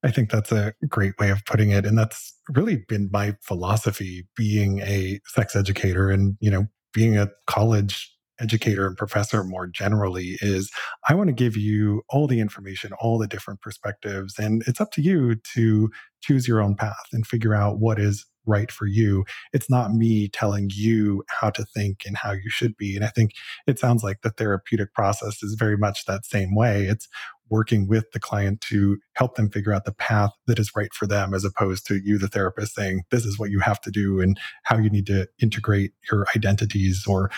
I 0.03 0.11
think 0.11 0.31
that's 0.31 0.53
a 0.53 0.73
great 0.89 1.19
way 1.19 1.31
of 1.31 1.45
putting 1.47 1.71
it. 1.71 1.85
And 1.85 1.99
that's 1.99 2.35
really 2.51 2.85
been 2.89 3.09
my 3.13 3.35
philosophy 3.43 4.27
being 4.37 4.81
a 4.81 5.21
sex 5.27 5.57
educator 5.57 6.11
and, 6.11 6.37
you 6.41 6.51
know, 6.51 6.67
being 6.93 7.19
a 7.19 7.31
college 7.47 8.13
educator 8.39 8.87
and 8.87 8.97
professor 8.97 9.43
more 9.43 9.67
generally 9.67 10.39
is 10.41 10.71
I 11.09 11.15
want 11.15 11.29
to 11.29 11.33
give 11.33 11.57
you 11.57 12.03
all 12.09 12.27
the 12.27 12.41
information, 12.41 12.93
all 13.01 13.19
the 13.19 13.27
different 13.27 13.63
perspectives, 13.63 14.39
and 14.39 14.63
it's 14.67 14.81
up 14.81 14.93
to 14.93 15.03
you 15.03 15.37
to 15.55 15.91
choose 16.21 16.47
your 16.47 16.61
own 16.61 16.77
path 16.77 17.07
and 17.13 17.27
figure 17.27 17.55
out 17.55 17.79
what 17.81 17.99
is 17.99 18.27
right 18.47 18.71
for 18.71 18.87
you. 18.87 19.25
It's 19.53 19.71
not 19.71 19.93
me 19.93 20.29
telling 20.29 20.71
you 20.75 21.25
how 21.29 21.51
to 21.51 21.65
think 21.65 22.03
and 22.07 22.17
how 22.17 22.33
you 22.33 22.49
should 22.49 22.77
be. 22.77 22.97
And 22.97 23.05
I 23.05 23.09
think 23.09 23.33
it 23.67 23.79
sounds 23.79 24.03
like 24.03 24.23
the 24.23 24.31
therapeutic 24.31 24.95
process 24.95 25.43
is 25.43 25.55
very 25.55 25.77
much 25.77 26.05
that 26.05 26.25
same 26.25 26.55
way. 26.55 26.85
It's 26.85 27.09
working 27.49 27.87
with 27.87 28.11
the 28.13 28.21
client 28.21 28.61
to 28.61 28.99
help 29.13 29.37
them 29.37 29.51
figure 29.51 29.73
out 29.73 29.85
the 29.85 29.93
path 29.93 30.31
that 30.47 30.59
is 30.59 30.73
right 30.75 30.93
for 30.93 31.07
them, 31.07 31.33
as 31.33 31.45
opposed 31.45 31.87
to 31.87 32.01
you, 32.05 32.19
the 32.19 32.29
therapist, 32.29 32.75
saying, 32.75 33.03
this 33.11 33.25
is 33.25 33.39
what 33.39 33.51
you 33.51 33.61
have 33.61 33.81
to 33.81 33.91
do 33.91 34.21
and 34.21 34.39
how 34.65 34.77
you 34.77 34.91
need 34.91 35.07
to 35.07 35.29
integrate 35.41 35.93
your 36.11 36.27
identities 36.35 37.05
or 37.07 37.31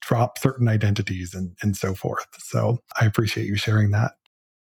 drop 0.00 0.38
certain 0.38 0.66
identities 0.66 1.34
and, 1.34 1.56
and 1.62 1.76
so 1.76 1.94
forth. 1.94 2.26
So 2.38 2.78
I 2.98 3.04
appreciate 3.04 3.46
you 3.46 3.56
sharing 3.56 3.90
that. 3.90 4.12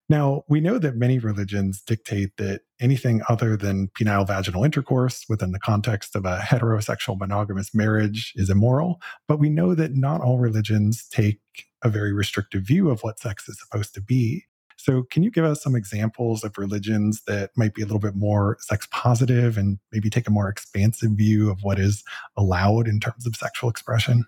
Now, 0.09 0.43
we 0.49 0.59
know 0.59 0.79
that 0.79 0.95
many 0.95 1.19
religions 1.19 1.81
dictate 1.81 2.35
that 2.37 2.61
anything 2.81 3.21
other 3.29 3.55
than 3.55 3.89
penile 3.89 4.25
vaginal 4.25 4.65
intercourse 4.65 5.23
within 5.29 5.51
the 5.51 5.59
context 5.59 6.15
of 6.15 6.25
a 6.25 6.39
heterosexual 6.39 7.17
monogamous 7.17 7.75
marriage 7.75 8.33
is 8.35 8.49
immoral, 8.49 8.99
but 9.27 9.37
we 9.37 9.49
know 9.49 9.75
that 9.75 9.93
not 9.93 10.21
all 10.21 10.39
religions 10.39 11.07
take 11.09 11.39
a 11.83 11.89
very 11.89 12.11
restrictive 12.11 12.63
view 12.63 12.89
of 12.89 13.01
what 13.01 13.19
sex 13.19 13.47
is 13.47 13.59
supposed 13.59 13.93
to 13.93 14.01
be. 14.01 14.45
So, 14.77 15.03
can 15.03 15.23
you 15.23 15.29
give 15.29 15.45
us 15.45 15.61
some 15.61 15.75
examples 15.75 16.43
of 16.43 16.57
religions 16.57 17.21
that 17.27 17.51
might 17.55 17.75
be 17.75 17.81
a 17.81 17.85
little 17.85 17.99
bit 17.99 18.15
more 18.15 18.57
sex 18.61 18.87
positive 18.91 19.57
and 19.57 19.77
maybe 19.91 20.09
take 20.09 20.27
a 20.27 20.31
more 20.31 20.49
expansive 20.49 21.11
view 21.11 21.51
of 21.51 21.59
what 21.63 21.77
is 21.77 22.03
allowed 22.35 22.87
in 22.87 22.99
terms 22.99 23.27
of 23.27 23.35
sexual 23.35 23.69
expression? 23.69 24.25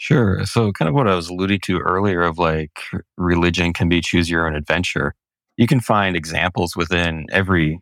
Sure. 0.00 0.46
So, 0.46 0.72
kind 0.72 0.88
of 0.88 0.94
what 0.94 1.06
I 1.06 1.14
was 1.14 1.28
alluding 1.28 1.60
to 1.64 1.78
earlier 1.80 2.22
of 2.22 2.38
like 2.38 2.70
religion 3.18 3.74
can 3.74 3.90
be 3.90 4.00
choose 4.00 4.30
your 4.30 4.46
own 4.46 4.56
adventure. 4.56 5.14
You 5.58 5.66
can 5.66 5.80
find 5.80 6.16
examples 6.16 6.74
within 6.74 7.26
every, 7.30 7.78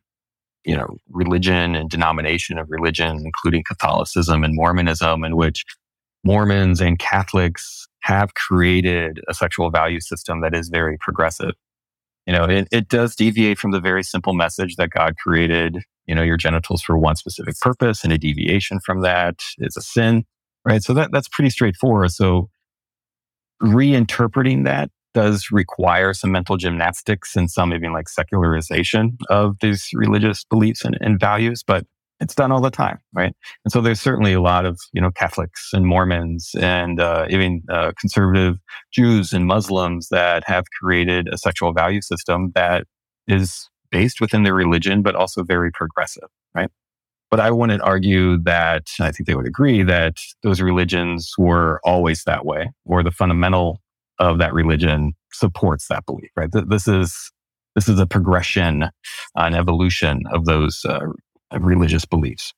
you 0.65 0.77
know, 0.77 0.97
religion 1.11 1.77
and 1.77 1.91
denomination 1.91 2.59
of 2.59 2.71
religion, 2.71 3.23
including 3.25 3.65
Catholicism 3.69 4.45
and 4.45 4.57
Mormonism, 4.57 5.25
in 5.25 5.37
which 5.37 5.65
Mormons 6.25 6.81
and 6.81 6.99
Catholics 6.99 7.87
have 8.01 8.35
created 8.35 9.21
a 9.29 9.35
sexual 9.35 9.71
value 9.71 10.01
system 10.01 10.41
that 10.41 10.55
is 10.55 10.71
very 10.71 10.99
progressive. 11.01 11.55
You 12.27 12.35
know, 12.35 12.45
it, 12.45 12.69
it 12.73 12.89
does 12.89 13.17
deviate 13.17 13.59
from 13.59 13.71
the 13.73 13.81
very 13.81 14.03
simple 14.03 14.35
message 14.35 14.77
that 14.77 14.91
God 14.91 15.15
created, 15.17 15.79
you 16.07 16.15
know, 16.15 16.23
your 16.23 16.37
genitals 16.37 16.83
for 16.83 16.99
one 16.99 17.17
specific 17.17 17.59
purpose, 17.61 18.05
and 18.05 18.13
a 18.13 18.19
deviation 18.19 18.81
from 18.81 19.03
that 19.03 19.43
is 19.59 19.77
a 19.77 19.83
sin 19.83 20.25
right? 20.65 20.83
So 20.83 20.95
that, 20.95 21.11
that's 21.13 21.29
pretty 21.29 21.51
straightforward. 21.51 22.11
So 22.11 22.49
reinterpreting 23.63 24.65
that 24.65 24.91
does 25.15 25.49
require 25.51 26.15
some 26.15 26.31
mental 26.31 26.57
gymnastics 26.57 27.35
and 27.35 27.51
some 27.51 27.73
even 27.73 27.93
like 27.93 28.09
secularization 28.09 29.17
of 29.31 29.57
these 29.61 29.89
religious 29.95 30.45
beliefs 30.45 30.85
and, 30.85 30.97
and 31.01 31.19
values, 31.19 31.65
but 31.67 31.85
it's 32.21 32.35
done 32.35 32.53
all 32.53 32.61
the 32.61 32.71
time, 32.71 32.99
right? 33.13 33.35
And 33.65 33.73
so 33.73 33.81
there's 33.81 34.01
certainly 34.01 34.33
a 34.33 34.41
lot 34.41 34.65
of 34.67 34.79
you 34.93 35.01
know 35.01 35.11
Catholics 35.11 35.71
and 35.73 35.87
Mormons 35.87 36.51
and 36.59 37.01
uh, 37.01 37.27
even 37.31 37.63
uh, 37.71 37.93
conservative 37.99 38.59
Jews 38.93 39.33
and 39.33 39.47
Muslims 39.47 40.09
that 40.11 40.43
have 40.47 40.65
created 40.81 41.29
a 41.33 41.39
sexual 41.39 41.73
value 41.73 42.03
system 42.03 42.53
that 42.55 42.87
is 43.27 43.69
based 43.91 44.21
within 44.21 44.43
their 44.43 44.55
religion, 44.55 45.03
but 45.03 45.15
also 45.15 45.43
very 45.43 45.71
progressive, 45.73 46.29
right? 46.55 46.71
But 47.31 47.41
I 47.41 47.51
wouldn't 47.51 47.83
argue 47.83 48.39
that, 48.45 48.89
I 49.01 49.13
think 49.13 49.27
they 49.27 49.35
would 49.35 49.47
agree 49.47 49.83
that 49.83 50.17
those 50.43 50.61
religions 50.61 51.35
were 51.37 51.81
always 51.85 52.25
that 52.25 52.47
way, 52.47 52.71
or 52.87 53.03
the 53.03 53.11
fundamental 53.11 53.81
of 54.19 54.39
that 54.39 54.55
religion 54.55 55.13
supports 55.33 55.89
that 55.89 56.07
belief, 56.07 56.31
right? 56.37 56.49
This 56.53 56.89
is, 56.89 57.31
this 57.75 57.89
is 57.89 58.01
a 58.01 58.07
progression, 58.07 58.85
uh, 58.85 58.91
an 59.37 59.55
evolution 59.55 60.23
of 60.33 60.47
those 60.47 60.85
uh, 60.89 61.01
religious 61.59 62.05
beliefs. 62.05 62.55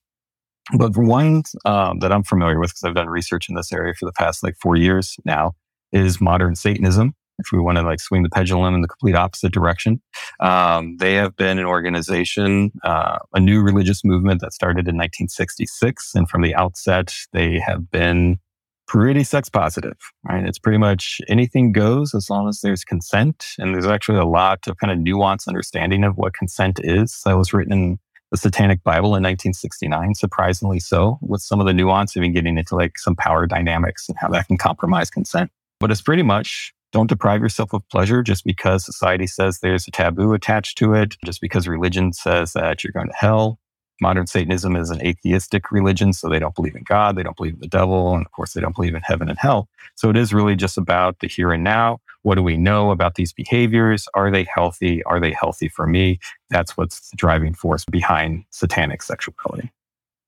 But 0.78 0.96
one 0.96 1.42
um, 1.64 1.98
that 1.98 2.12
I'm 2.12 2.22
familiar 2.22 2.60
with, 2.60 2.70
because 2.70 2.84
I've 2.84 2.94
done 2.94 3.08
research 3.08 3.48
in 3.48 3.56
this 3.56 3.72
area 3.72 3.92
for 3.98 4.06
the 4.06 4.12
past 4.12 4.42
like 4.44 4.54
four 4.62 4.76
years 4.76 5.16
now, 5.24 5.52
is 5.92 6.20
modern 6.20 6.54
Satanism 6.54 7.14
if 7.40 7.52
we 7.52 7.58
want 7.58 7.78
to 7.78 7.82
like 7.82 8.00
swing 8.00 8.22
the 8.22 8.30
pendulum 8.30 8.74
in 8.74 8.82
the 8.82 8.88
complete 8.88 9.14
opposite 9.14 9.52
direction. 9.52 10.00
Um, 10.40 10.96
they 10.98 11.14
have 11.14 11.36
been 11.36 11.58
an 11.58 11.64
organization, 11.64 12.72
uh, 12.84 13.18
a 13.34 13.40
new 13.40 13.62
religious 13.62 14.04
movement 14.04 14.40
that 14.40 14.52
started 14.52 14.88
in 14.88 14.96
1966. 14.96 16.14
And 16.14 16.28
from 16.28 16.42
the 16.42 16.54
outset, 16.54 17.14
they 17.32 17.58
have 17.58 17.90
been 17.90 18.38
pretty 18.86 19.22
sex 19.22 19.48
positive, 19.48 19.96
right? 20.28 20.44
It's 20.44 20.58
pretty 20.58 20.78
much 20.78 21.20
anything 21.28 21.70
goes 21.70 22.12
as 22.12 22.28
long 22.28 22.48
as 22.48 22.60
there's 22.60 22.82
consent. 22.84 23.46
And 23.58 23.72
there's 23.72 23.86
actually 23.86 24.18
a 24.18 24.24
lot 24.24 24.66
of 24.66 24.78
kind 24.78 24.90
of 24.90 24.98
nuanced 24.98 25.46
understanding 25.46 26.02
of 26.02 26.16
what 26.16 26.34
consent 26.34 26.80
is 26.82 27.20
that 27.24 27.38
was 27.38 27.52
written 27.52 27.72
in 27.72 27.98
the 28.30 28.36
Satanic 28.36 28.82
Bible 28.82 29.16
in 29.16 29.22
1969, 29.22 30.14
surprisingly 30.14 30.78
so, 30.78 31.18
with 31.20 31.40
some 31.40 31.60
of 31.60 31.66
the 31.66 31.72
nuance, 31.72 32.16
even 32.16 32.32
getting 32.32 32.58
into 32.58 32.76
like 32.76 32.98
some 32.98 33.16
power 33.16 33.46
dynamics 33.46 34.08
and 34.08 34.16
how 34.18 34.28
that 34.28 34.46
can 34.46 34.56
compromise 34.56 35.10
consent. 35.10 35.50
But 35.80 35.90
it's 35.90 36.02
pretty 36.02 36.22
much 36.22 36.72
don't 36.92 37.08
deprive 37.08 37.40
yourself 37.40 37.72
of 37.72 37.88
pleasure 37.88 38.22
just 38.22 38.44
because 38.44 38.84
society 38.84 39.26
says 39.26 39.58
there's 39.58 39.86
a 39.86 39.90
taboo 39.90 40.32
attached 40.32 40.78
to 40.78 40.94
it, 40.94 41.16
just 41.24 41.40
because 41.40 41.68
religion 41.68 42.12
says 42.12 42.52
that 42.52 42.82
you're 42.82 42.92
going 42.92 43.08
to 43.08 43.14
hell. 43.14 43.58
Modern 44.02 44.26
Satanism 44.26 44.76
is 44.76 44.88
an 44.90 45.04
atheistic 45.06 45.70
religion, 45.70 46.12
so 46.14 46.28
they 46.28 46.38
don't 46.38 46.54
believe 46.54 46.74
in 46.74 46.84
God, 46.84 47.16
they 47.16 47.22
don't 47.22 47.36
believe 47.36 47.54
in 47.54 47.60
the 47.60 47.66
devil, 47.66 48.14
and 48.14 48.24
of 48.24 48.32
course, 48.32 48.54
they 48.54 48.60
don't 48.60 48.74
believe 48.74 48.94
in 48.94 49.02
heaven 49.02 49.28
and 49.28 49.38
hell. 49.38 49.68
So 49.94 50.08
it 50.08 50.16
is 50.16 50.32
really 50.32 50.56
just 50.56 50.78
about 50.78 51.18
the 51.20 51.28
here 51.28 51.52
and 51.52 51.62
now. 51.62 51.98
What 52.22 52.36
do 52.36 52.42
we 52.42 52.56
know 52.56 52.90
about 52.90 53.14
these 53.14 53.32
behaviors? 53.32 54.06
Are 54.14 54.30
they 54.30 54.44
healthy? 54.44 55.02
Are 55.04 55.20
they 55.20 55.32
healthy 55.32 55.68
for 55.68 55.86
me? 55.86 56.18
That's 56.48 56.76
what's 56.76 57.10
the 57.10 57.16
driving 57.16 57.54
force 57.54 57.84
behind 57.84 58.44
satanic 58.50 59.02
sexuality. 59.02 59.70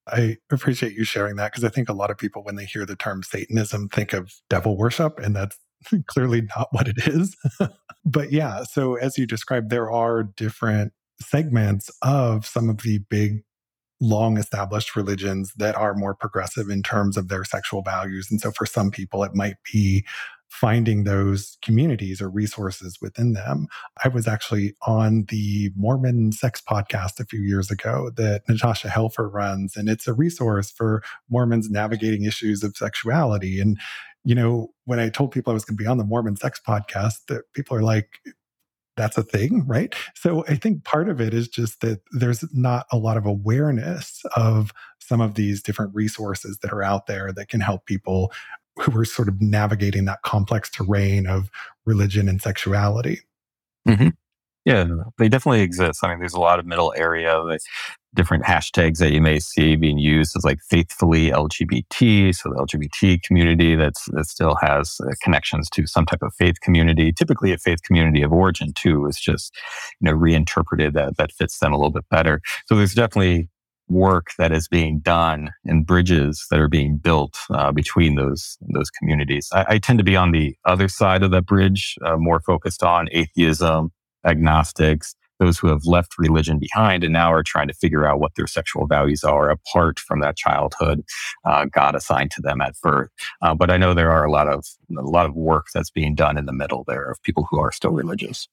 I 0.06 0.36
appreciate 0.50 0.94
you 0.94 1.04
sharing 1.04 1.36
that 1.36 1.52
because 1.52 1.64
I 1.64 1.68
think 1.68 1.88
a 1.88 1.92
lot 1.92 2.10
of 2.10 2.18
people, 2.18 2.42
when 2.42 2.56
they 2.56 2.64
hear 2.64 2.84
the 2.84 2.96
term 2.96 3.22
Satanism, 3.22 3.88
think 3.88 4.12
of 4.12 4.34
devil 4.50 4.76
worship, 4.76 5.18
and 5.18 5.34
that's 5.34 5.56
clearly 6.06 6.42
not 6.56 6.68
what 6.70 6.88
it 6.88 6.98
is. 7.06 7.36
but 8.04 8.32
yeah, 8.32 8.64
so 8.64 8.94
as 8.94 9.18
you 9.18 9.26
described, 9.26 9.70
there 9.70 9.90
are 9.90 10.22
different 10.22 10.92
segments 11.20 11.90
of 12.02 12.46
some 12.46 12.68
of 12.68 12.78
the 12.78 12.98
big 13.10 13.42
long 14.00 14.36
established 14.36 14.96
religions 14.96 15.52
that 15.56 15.76
are 15.76 15.94
more 15.94 16.14
progressive 16.14 16.68
in 16.68 16.82
terms 16.82 17.16
of 17.16 17.28
their 17.28 17.44
sexual 17.44 17.82
values. 17.82 18.28
And 18.30 18.40
so 18.40 18.50
for 18.50 18.66
some 18.66 18.90
people, 18.90 19.22
it 19.22 19.34
might 19.34 19.56
be 19.72 20.04
finding 20.52 21.04
those 21.04 21.56
communities 21.62 22.20
or 22.20 22.28
resources 22.28 22.98
within 23.00 23.32
them. 23.32 23.68
I 24.04 24.08
was 24.08 24.28
actually 24.28 24.74
on 24.86 25.24
the 25.28 25.70
Mormon 25.76 26.32
Sex 26.32 26.60
podcast 26.60 27.18
a 27.18 27.24
few 27.24 27.40
years 27.40 27.70
ago 27.70 28.10
that 28.16 28.42
Natasha 28.48 28.88
Helfer 28.88 29.32
runs, 29.32 29.76
and 29.76 29.88
it's 29.88 30.06
a 30.06 30.12
resource 30.12 30.70
for 30.70 31.02
Mormons 31.30 31.70
navigating 31.70 32.24
issues 32.24 32.62
of 32.62 32.76
sexuality. 32.76 33.60
And 33.60 33.78
you 34.24 34.34
know, 34.34 34.68
when 34.84 34.98
I 34.98 35.08
told 35.08 35.32
people 35.32 35.50
I 35.50 35.54
was 35.54 35.64
going 35.64 35.76
to 35.76 35.82
be 35.82 35.88
on 35.88 35.98
the 35.98 36.04
Mormon 36.04 36.36
Sex 36.36 36.60
podcast, 36.66 37.26
that 37.28 37.52
people 37.54 37.76
are 37.76 37.82
like, 37.82 38.20
that's 38.96 39.16
a 39.16 39.22
thing, 39.22 39.66
right? 39.66 39.94
So 40.14 40.44
I 40.48 40.54
think 40.54 40.84
part 40.84 41.08
of 41.08 41.20
it 41.20 41.32
is 41.32 41.48
just 41.48 41.80
that 41.80 42.00
there's 42.12 42.44
not 42.52 42.86
a 42.92 42.98
lot 42.98 43.16
of 43.16 43.26
awareness 43.26 44.22
of 44.36 44.72
some 44.98 45.20
of 45.20 45.34
these 45.34 45.62
different 45.62 45.94
resources 45.94 46.58
that 46.62 46.72
are 46.72 46.82
out 46.82 47.06
there 47.06 47.32
that 47.32 47.48
can 47.48 47.60
help 47.60 47.86
people 47.86 48.32
who 48.76 48.96
are 48.98 49.04
sort 49.04 49.28
of 49.28 49.40
navigating 49.40 50.04
that 50.06 50.22
complex 50.22 50.70
terrain 50.70 51.26
of 51.26 51.50
religion 51.84 52.28
and 52.28 52.40
sexuality. 52.40 53.20
Mm-hmm. 53.88 54.08
Yeah, 54.64 54.86
they 55.18 55.28
definitely 55.28 55.62
exist. 55.62 56.04
I 56.04 56.08
mean, 56.08 56.20
there's 56.20 56.34
a 56.34 56.40
lot 56.40 56.60
of 56.60 56.66
middle 56.66 56.94
area, 56.96 57.42
different 58.14 58.44
hashtags 58.44 58.98
that 58.98 59.10
you 59.10 59.20
may 59.20 59.38
see 59.38 59.74
being 59.74 59.98
used 59.98 60.36
as 60.36 60.44
like 60.44 60.58
faithfully 60.68 61.30
LGBT. 61.30 62.34
So 62.34 62.50
the 62.50 62.56
LGBT 62.56 63.22
community 63.22 63.74
that's, 63.74 64.04
that 64.12 64.26
still 64.26 64.56
has 64.60 64.98
uh, 65.02 65.12
connections 65.22 65.68
to 65.70 65.86
some 65.86 66.06
type 66.06 66.22
of 66.22 66.32
faith 66.34 66.60
community, 66.60 67.12
typically 67.12 67.52
a 67.52 67.58
faith 67.58 67.82
community 67.82 68.22
of 68.22 68.32
origin 68.32 68.72
too, 68.74 69.06
is 69.06 69.18
just, 69.18 69.56
you 70.00 70.06
know, 70.06 70.12
reinterpreted 70.12 70.94
that, 70.94 71.16
that 71.16 71.32
fits 71.32 71.58
them 71.58 71.72
a 71.72 71.76
little 71.76 71.90
bit 71.90 72.08
better. 72.10 72.40
So 72.66 72.76
there's 72.76 72.94
definitely 72.94 73.48
work 73.88 74.28
that 74.38 74.52
is 74.52 74.68
being 74.68 75.00
done 75.00 75.50
and 75.64 75.86
bridges 75.86 76.46
that 76.50 76.60
are 76.60 76.68
being 76.68 76.98
built 76.98 77.36
uh, 77.50 77.72
between 77.72 78.14
those 78.14 78.56
those 78.72 78.90
communities. 78.90 79.48
I, 79.52 79.66
I, 79.70 79.78
tend 79.78 79.98
to 79.98 80.04
be 80.04 80.16
on 80.16 80.30
the 80.30 80.56
other 80.64 80.88
side 80.88 81.22
of 81.22 81.30
that 81.32 81.46
bridge, 81.46 81.96
uh, 82.04 82.16
more 82.16 82.40
focused 82.40 82.82
on 82.82 83.08
atheism, 83.12 83.92
agnostics, 84.24 85.14
those 85.42 85.58
who 85.58 85.68
have 85.68 85.84
left 85.84 86.18
religion 86.18 86.58
behind 86.58 87.02
and 87.02 87.12
now 87.12 87.32
are 87.32 87.42
trying 87.42 87.68
to 87.68 87.74
figure 87.74 88.06
out 88.06 88.20
what 88.20 88.32
their 88.36 88.46
sexual 88.46 88.86
values 88.86 89.24
are 89.24 89.50
apart 89.50 89.98
from 89.98 90.20
that 90.20 90.36
childhood 90.36 91.02
uh, 91.44 91.64
God 91.64 91.94
assigned 91.94 92.30
to 92.32 92.42
them 92.42 92.60
at 92.60 92.74
birth. 92.82 93.10
Uh, 93.40 93.54
but 93.54 93.70
I 93.70 93.76
know 93.76 93.94
there 93.94 94.12
are 94.12 94.24
a 94.24 94.30
lot 94.30 94.48
of 94.48 94.64
a 94.96 95.02
lot 95.02 95.26
of 95.26 95.34
work 95.34 95.66
that's 95.74 95.90
being 95.90 96.14
done 96.14 96.38
in 96.38 96.46
the 96.46 96.52
middle 96.52 96.84
there 96.86 97.10
of 97.10 97.22
people 97.22 97.46
who 97.50 97.58
are 97.58 97.72
still 97.72 97.90
religious. 97.90 98.48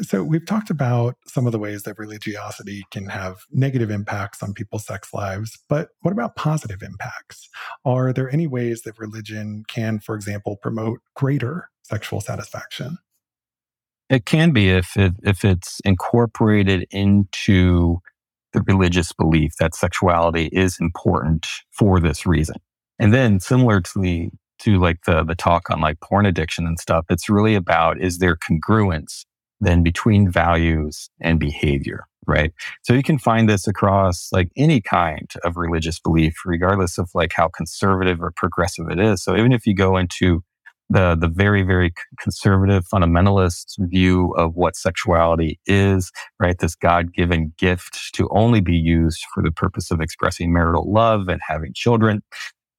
So, 0.00 0.22
we've 0.22 0.46
talked 0.46 0.70
about 0.70 1.16
some 1.26 1.46
of 1.46 1.50
the 1.50 1.58
ways 1.58 1.82
that 1.82 1.98
religiosity 1.98 2.84
can 2.92 3.08
have 3.08 3.38
negative 3.50 3.90
impacts 3.90 4.44
on 4.44 4.54
people's 4.54 4.86
sex 4.86 5.12
lives, 5.12 5.58
but 5.68 5.88
what 6.02 6.12
about 6.12 6.36
positive 6.36 6.84
impacts? 6.84 7.48
Are 7.84 8.12
there 8.12 8.30
any 8.30 8.46
ways 8.46 8.82
that 8.82 8.96
religion 8.96 9.64
can, 9.66 9.98
for 9.98 10.14
example, 10.14 10.56
promote 10.56 11.00
greater 11.16 11.68
sexual 11.82 12.20
satisfaction? 12.20 12.98
It 14.10 14.24
can 14.24 14.52
be 14.52 14.70
if 14.70 14.96
it, 14.96 15.12
if 15.22 15.44
it's 15.44 15.80
incorporated 15.84 16.86
into 16.90 17.98
the 18.52 18.62
religious 18.66 19.12
belief 19.12 19.52
that 19.60 19.74
sexuality 19.74 20.46
is 20.46 20.78
important 20.80 21.46
for 21.70 22.00
this 22.00 22.24
reason. 22.24 22.56
And 22.98 23.12
then 23.12 23.40
similar 23.40 23.80
to 23.80 24.30
to 24.60 24.78
like 24.78 25.04
the 25.06 25.22
the 25.22 25.36
talk 25.36 25.70
on 25.70 25.80
like 25.80 26.00
porn 26.00 26.26
addiction 26.26 26.66
and 26.66 26.80
stuff, 26.80 27.04
it's 27.10 27.28
really 27.28 27.54
about 27.54 28.00
is 28.00 28.18
there 28.18 28.36
congruence 28.36 29.24
then 29.60 29.82
between 29.82 30.30
values 30.30 31.10
and 31.20 31.40
behavior, 31.40 32.04
right? 32.26 32.52
So 32.82 32.92
you 32.94 33.02
can 33.02 33.18
find 33.18 33.48
this 33.48 33.66
across 33.66 34.28
like 34.32 34.50
any 34.56 34.80
kind 34.80 35.30
of 35.44 35.56
religious 35.56 35.98
belief, 35.98 36.34
regardless 36.44 36.96
of 36.98 37.10
like 37.14 37.32
how 37.34 37.48
conservative 37.48 38.22
or 38.22 38.32
progressive 38.36 38.88
it 38.88 39.00
is. 39.00 39.22
So 39.22 39.36
even 39.36 39.52
if 39.52 39.66
you 39.66 39.74
go 39.74 39.96
into 39.96 40.42
the 40.90 41.16
the 41.18 41.28
very 41.28 41.62
very 41.62 41.92
conservative 42.20 42.84
fundamentalist 42.92 43.74
view 43.78 44.32
of 44.36 44.54
what 44.54 44.76
sexuality 44.76 45.58
is 45.66 46.10
right? 46.40 46.58
This 46.58 46.74
god-given 46.74 47.52
gift 47.58 48.14
to 48.14 48.28
only 48.30 48.60
be 48.60 48.76
used 48.76 49.24
for 49.34 49.42
the 49.42 49.52
purpose 49.52 49.90
of 49.90 50.00
expressing 50.00 50.52
marital 50.52 50.90
love 50.90 51.28
and 51.28 51.40
having 51.46 51.72
children 51.74 52.22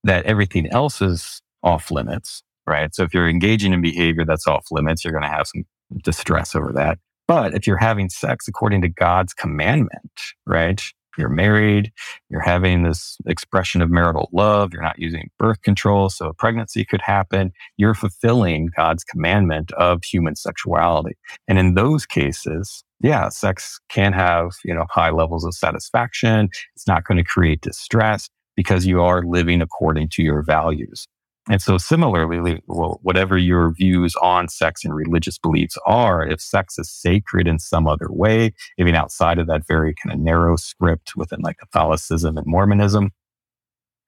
that 0.04 0.26
everything 0.26 0.68
else 0.68 1.02
is 1.02 1.42
off 1.64 1.92
limits 1.92 2.44
right? 2.68 2.94
So 2.94 3.04
if 3.04 3.14
you're 3.14 3.30
engaging 3.30 3.74
in 3.74 3.82
behavior 3.82 4.26
that's 4.26 4.48
off 4.48 4.68
limits 4.72 5.04
you're 5.04 5.14
going 5.14 5.24
to 5.24 5.30
have 5.30 5.48
some 5.48 5.64
distress 6.04 6.56
over 6.56 6.72
that. 6.74 7.00
But 7.28 7.54
if 7.54 7.68
you're 7.68 7.78
having 7.78 8.10
sex 8.10 8.48
according 8.48 8.82
to 8.82 8.90
god's 8.90 9.34
commandment 9.34 10.12
right 10.46 10.82
you're 11.20 11.30
married, 11.30 11.92
you're 12.30 12.42
having 12.42 12.84
this 12.84 13.18
expression 13.28 13.82
of 13.82 13.90
marital 13.90 14.30
love, 14.32 14.74
you're 14.74 14.82
not 14.82 14.98
using 14.98 15.30
birth 15.38 15.62
control, 15.62 16.10
so 16.10 16.30
a 16.30 16.34
pregnancy 16.34 16.86
could 16.86 17.02
happen. 17.02 17.52
You're 17.78 17.94
fulfilling 17.94 18.70
God's 18.76 19.04
commandment 19.04 19.72
of 19.74 20.04
human 20.04 20.36
sexuality. 20.36 21.18
And 21.48 21.60
in 21.60 21.76
those 21.76 22.06
cases, 22.06 22.84
yeah, 23.02 23.30
sex 23.30 23.80
can 23.90 24.14
have, 24.14 24.52
you 24.66 24.74
know, 24.74 24.86
high 24.90 25.12
levels 25.12 25.46
of 25.46 25.54
satisfaction. 25.54 26.50
It's 26.76 26.88
not 26.88 27.06
going 27.06 27.18
to 27.18 27.24
create 27.24 27.62
distress 27.62 28.30
because 28.56 28.86
you 28.86 29.02
are 29.02 29.24
living 29.24 29.62
according 29.62 30.10
to 30.10 30.24
your 30.24 30.42
values. 30.42 31.08
And 31.48 31.62
so 31.62 31.78
similarly, 31.78 32.62
whatever 32.68 33.38
your 33.38 33.72
views 33.72 34.16
on 34.22 34.50
sex 34.50 34.84
and 34.84 34.94
religious 34.94 35.40
beliefs 35.40 35.78
are, 35.86 36.28
if 36.28 36.40
sex 36.42 36.78
is 36.78 36.92
sacred 36.92 37.48
in 37.48 37.58
some 37.58 37.88
other 37.88 38.08
way, 38.12 38.54
even 38.78 38.94
outside 38.94 39.40
of 39.40 39.48
that 39.48 39.66
very 39.68 39.96
kind 39.96 40.14
of 40.14 40.20
narrow 40.20 40.58
script 40.58 41.14
within 41.16 41.40
like 41.42 41.58
Catholicism 41.58 42.38
and 42.38 42.46
Mormonism, 42.46 43.12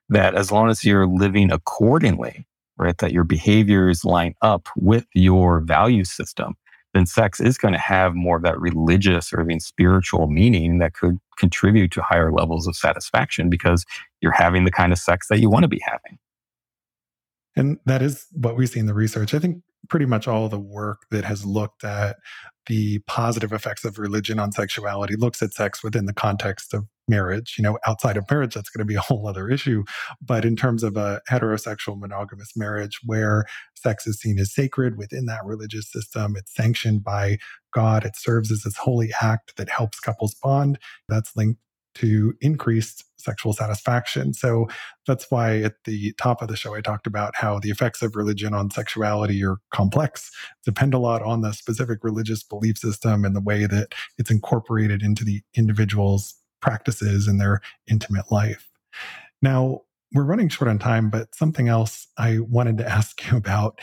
that 0.10 0.36
as 0.36 0.52
long 0.52 0.70
as 0.70 0.84
you're 0.84 1.08
living 1.08 1.52
accordingly, 1.52 2.46
right, 2.78 2.98
that 3.00 3.12
your 3.12 3.24
behaviors 3.24 4.06
line 4.06 4.36
up 4.42 4.68
with 4.76 5.06
your 5.16 5.62
value 5.62 6.04
system, 6.04 6.56
then 6.94 7.06
sex 7.06 7.40
is 7.40 7.58
going 7.58 7.74
to 7.74 7.80
have 7.80 8.14
more 8.14 8.38
of 8.38 8.44
that 8.44 8.60
religious 8.60 9.32
or 9.34 9.42
even 9.42 9.60
spiritual 9.60 10.28
meaning 10.28 10.80
that 10.80 10.94
could 10.94 11.18
contribute 11.38 11.92
to 11.92 12.02
higher 12.02 12.32
levels 12.32 12.68
of 12.68 12.76
satisfaction 12.76 13.50
because 13.50 13.86
you're 14.20 14.32
having 14.32 14.66
the 14.66 14.72
kind 14.72 14.92
of 14.92 15.00
sex 15.00 15.28
that 15.30 15.40
you 15.40 15.50
want 15.50 15.64
to 15.64 15.70
be 15.70 15.82
having. 15.84 16.20
And 17.56 17.78
that 17.86 18.02
is 18.02 18.28
what 18.32 18.56
we 18.56 18.66
see 18.66 18.80
in 18.80 18.86
the 18.86 18.94
research. 18.94 19.34
I 19.34 19.40
think 19.40 19.64
pretty 19.90 20.06
much 20.06 20.28
all 20.28 20.48
the 20.48 20.60
work 20.60 21.06
that 21.12 21.26
has 21.26 21.46
looked 21.46 21.84
at 21.84 22.18
the 22.68 23.00
positive 23.08 23.52
effects 23.52 23.84
of 23.84 23.98
religion 23.98 24.40
on 24.40 24.52
sexuality 24.52 25.16
looks 25.16 25.42
at 25.42 25.54
sex 25.54 25.84
within 25.84 26.06
the 26.06 26.14
context 26.14 26.74
of 26.74 26.86
marriage. 27.08 27.56
You 27.58 27.64
know, 27.64 27.80
outside 27.86 28.16
of 28.16 28.30
marriage, 28.30 28.54
that's 28.54 28.70
going 28.70 28.80
to 28.80 28.86
be 28.86 28.96
a 28.96 29.02
whole 29.08 29.28
other 29.28 29.50
issue. 29.50 29.84
But 30.22 30.46
in 30.46 30.56
terms 30.56 30.84
of 30.84 30.96
a 30.96 31.22
heterosexual 31.30 32.00
monogamous 32.00 32.54
marriage 32.56 33.00
where 33.04 33.46
sex 33.76 34.06
is 34.06 34.20
seen 34.20 34.40
as 34.40 34.54
sacred 34.54 34.98
within 34.98 35.26
that 35.26 35.44
religious 35.44 35.92
system, 35.92 36.36
it's 36.38 36.56
sanctioned 36.56 37.04
by 37.04 37.38
God, 37.74 38.06
it 38.06 38.16
serves 38.16 38.52
as 38.52 38.64
this 38.64 38.78
holy 38.78 39.12
act 39.22 39.58
that 39.58 39.70
helps 39.70 40.00
couples 40.00 40.36
bond. 40.36 40.78
That's 41.10 41.36
linked 41.36 41.60
to 41.96 42.34
increased 42.42 43.04
sexual 43.18 43.54
satisfaction. 43.54 44.34
So 44.34 44.68
that's 45.06 45.30
why 45.30 45.62
at 45.62 45.76
the 45.86 46.14
top 46.14 46.42
of 46.42 46.48
the 46.48 46.56
show, 46.56 46.74
I 46.74 46.82
talked 46.82 47.08
about 47.08 47.36
how 47.36 47.60
the 47.60 47.70
effects 47.70 48.02
of 48.02 48.16
religion 48.16 48.54
on 48.54 48.72
sexuality 48.72 49.44
are 49.44 49.58
complex, 49.74 50.32
depend 50.66 50.94
a 50.94 51.00
lot 51.00 51.22
on 51.22 51.42
the 51.42 51.52
specific 51.52 52.04
religious 52.04 52.44
belief 52.44 52.78
system 52.78 53.26
and 53.26 53.36
the 53.36 53.42
way 53.42 53.66
that 53.66 53.94
it's 54.18 54.32
incorporated 54.32 55.04
into 55.04 55.24
the 55.24 55.42
individual's 55.56 56.36
practices 56.62 57.28
and 57.28 57.40
their 57.40 57.62
intimate 57.90 58.32
life. 58.32 58.68
Now, 59.42 59.82
we're 60.14 60.24
running 60.24 60.50
short 60.50 60.70
on 60.70 60.78
time, 60.78 61.10
but 61.10 61.34
something 61.34 61.68
else 61.68 62.08
I 62.18 62.40
wanted 62.40 62.78
to 62.80 62.88
ask 62.90 63.30
you 63.30 63.38
about 63.38 63.80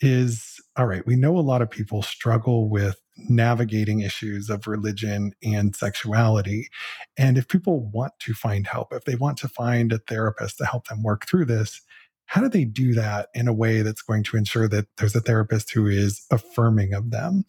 is 0.00 0.60
all 0.76 0.86
right, 0.86 1.06
we 1.06 1.16
know 1.16 1.36
a 1.36 1.40
lot 1.40 1.60
of 1.60 1.70
people 1.70 2.02
struggle 2.02 2.70
with 2.70 2.96
navigating 3.16 4.00
issues 4.00 4.48
of 4.48 4.66
religion 4.66 5.32
and 5.42 5.76
sexuality. 5.76 6.68
And 7.16 7.36
if 7.36 7.48
people 7.48 7.90
want 7.92 8.12
to 8.20 8.34
find 8.34 8.66
help, 8.66 8.92
if 8.92 9.04
they 9.04 9.14
want 9.14 9.38
to 9.38 9.48
find 9.48 9.92
a 9.92 9.98
therapist 9.98 10.58
to 10.58 10.66
help 10.66 10.88
them 10.88 11.02
work 11.02 11.26
through 11.26 11.46
this, 11.46 11.82
how 12.26 12.40
do 12.40 12.48
they 12.48 12.64
do 12.64 12.94
that 12.94 13.28
in 13.34 13.48
a 13.48 13.52
way 13.52 13.82
that's 13.82 14.02
going 14.02 14.24
to 14.24 14.36
ensure 14.36 14.66
that 14.68 14.86
there's 14.96 15.14
a 15.14 15.20
therapist 15.20 15.72
who 15.72 15.86
is 15.86 16.24
affirming 16.30 16.94
of 16.94 17.10
them? 17.10 17.44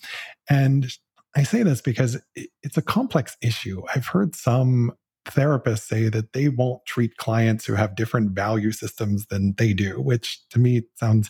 And 0.49 0.91
I 1.35 1.43
say 1.43 1.63
this 1.63 1.81
because 1.81 2.21
it's 2.61 2.77
a 2.77 2.81
complex 2.81 3.37
issue. 3.41 3.81
I've 3.95 4.07
heard 4.07 4.35
some 4.35 4.91
therapists 5.25 5.87
say 5.87 6.09
that 6.09 6.33
they 6.33 6.49
won't 6.49 6.85
treat 6.85 7.17
clients 7.17 7.65
who 7.65 7.73
have 7.73 7.95
different 7.95 8.31
value 8.31 8.71
systems 8.71 9.25
than 9.27 9.53
they 9.57 9.73
do, 9.73 10.01
which 10.01 10.39
to 10.49 10.59
me 10.59 10.83
sounds 10.95 11.29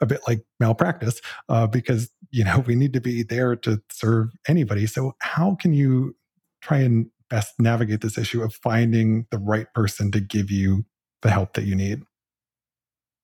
a 0.00 0.06
bit 0.06 0.20
like 0.26 0.44
malpractice 0.60 1.20
uh, 1.48 1.66
because 1.66 2.10
you 2.30 2.44
know 2.44 2.58
we 2.66 2.74
need 2.74 2.92
to 2.92 3.00
be 3.00 3.22
there 3.22 3.56
to 3.56 3.80
serve 3.90 4.30
anybody. 4.46 4.86
So 4.86 5.12
how 5.20 5.56
can 5.56 5.72
you 5.72 6.16
try 6.60 6.78
and 6.78 7.06
best 7.30 7.54
navigate 7.58 8.00
this 8.00 8.18
issue 8.18 8.42
of 8.42 8.54
finding 8.54 9.26
the 9.30 9.38
right 9.38 9.72
person 9.74 10.10
to 10.12 10.20
give 10.20 10.50
you 10.50 10.84
the 11.22 11.30
help 11.30 11.54
that 11.54 11.64
you 11.64 11.74
need? 11.74 12.02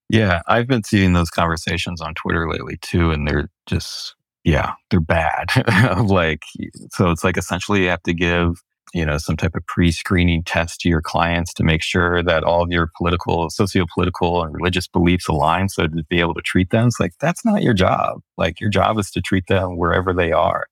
Yeah, 0.09 0.41
I've 0.47 0.67
been 0.67 0.83
seeing 0.83 1.13
those 1.13 1.31
conversations 1.31 1.99
on 1.99 2.13
Twitter 2.13 2.49
lately 2.49 2.77
too, 2.81 3.11
and 3.11 3.27
they're 3.27 3.49
just 3.65 4.15
yeah, 4.43 4.73
they're 4.91 4.99
bad. 4.99 5.49
like 6.05 6.43
so 6.91 7.09
it's 7.09 7.23
like 7.23 7.37
essentially 7.37 7.83
you 7.83 7.89
have 7.89 8.03
to 8.03 8.13
give 8.13 8.63
you 8.93 9.05
know 9.05 9.17
some 9.17 9.37
type 9.37 9.55
of 9.55 9.65
pre-screening 9.67 10.43
test 10.43 10.79
to 10.81 10.89
your 10.89 11.01
clients 11.01 11.53
to 11.53 11.63
make 11.63 11.81
sure 11.81 12.23
that 12.23 12.43
all 12.43 12.63
of 12.63 12.71
your 12.71 12.89
political 12.97 13.49
socio-political 13.49 14.43
and 14.43 14.53
religious 14.53 14.87
beliefs 14.87 15.27
align 15.27 15.69
so 15.69 15.87
to 15.87 16.03
be 16.09 16.19
able 16.19 16.33
to 16.33 16.41
treat 16.41 16.69
them. 16.69 16.87
It's 16.87 16.99
like 16.99 17.13
that's 17.19 17.43
not 17.43 17.63
your 17.63 17.73
job. 17.73 18.21
Like 18.37 18.59
your 18.59 18.69
job 18.69 18.97
is 18.99 19.11
to 19.11 19.21
treat 19.21 19.47
them 19.47 19.77
wherever 19.77 20.13
they 20.13 20.31
are 20.31 20.67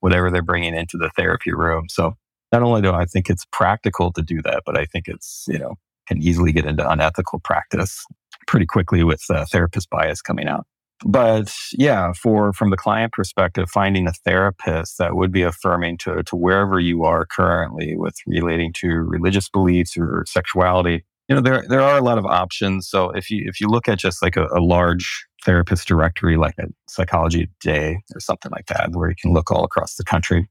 whatever 0.00 0.28
they're 0.28 0.42
bringing 0.42 0.74
into 0.74 0.96
the 0.96 1.10
therapy 1.10 1.52
room. 1.52 1.84
So 1.88 2.16
not 2.52 2.62
only 2.62 2.82
do 2.82 2.92
i 2.92 3.04
think 3.04 3.28
it's 3.28 3.46
practical 3.52 4.12
to 4.12 4.22
do 4.22 4.40
that 4.42 4.62
but 4.64 4.76
i 4.76 4.84
think 4.84 5.08
it's 5.08 5.44
you 5.48 5.58
know 5.58 5.74
can 6.06 6.20
easily 6.22 6.52
get 6.52 6.64
into 6.64 6.88
unethical 6.88 7.38
practice 7.40 8.04
pretty 8.46 8.66
quickly 8.66 9.04
with 9.04 9.22
uh, 9.30 9.44
therapist 9.50 9.90
bias 9.90 10.22
coming 10.22 10.48
out 10.48 10.66
but 11.04 11.54
yeah, 11.72 12.12
for 12.12 12.52
from 12.52 12.70
the 12.70 12.76
client 12.76 13.12
perspective, 13.12 13.70
finding 13.70 14.06
a 14.06 14.12
therapist 14.12 14.98
that 14.98 15.14
would 15.14 15.32
be 15.32 15.42
affirming 15.42 15.98
to 15.98 16.22
to 16.24 16.36
wherever 16.36 16.80
you 16.80 17.04
are 17.04 17.26
currently 17.26 17.96
with 17.96 18.16
relating 18.26 18.72
to 18.74 18.88
religious 18.88 19.48
beliefs 19.48 19.96
or 19.96 20.24
sexuality, 20.26 21.04
you 21.28 21.34
know, 21.34 21.40
there 21.40 21.64
there 21.68 21.82
are 21.82 21.98
a 21.98 22.02
lot 22.02 22.18
of 22.18 22.26
options. 22.26 22.88
So 22.88 23.10
if 23.10 23.30
you 23.30 23.44
if 23.46 23.60
you 23.60 23.68
look 23.68 23.88
at 23.88 23.98
just 23.98 24.22
like 24.22 24.36
a, 24.36 24.46
a 24.46 24.60
large 24.60 25.26
therapist 25.44 25.86
directory 25.86 26.36
like 26.36 26.54
a 26.58 26.66
psychology 26.88 27.48
today 27.60 27.98
or 28.14 28.20
something 28.20 28.50
like 28.50 28.66
that, 28.66 28.90
where 28.92 29.10
you 29.10 29.16
can 29.20 29.32
look 29.32 29.50
all 29.52 29.64
across 29.64 29.94
the 29.94 30.04
country, 30.04 30.48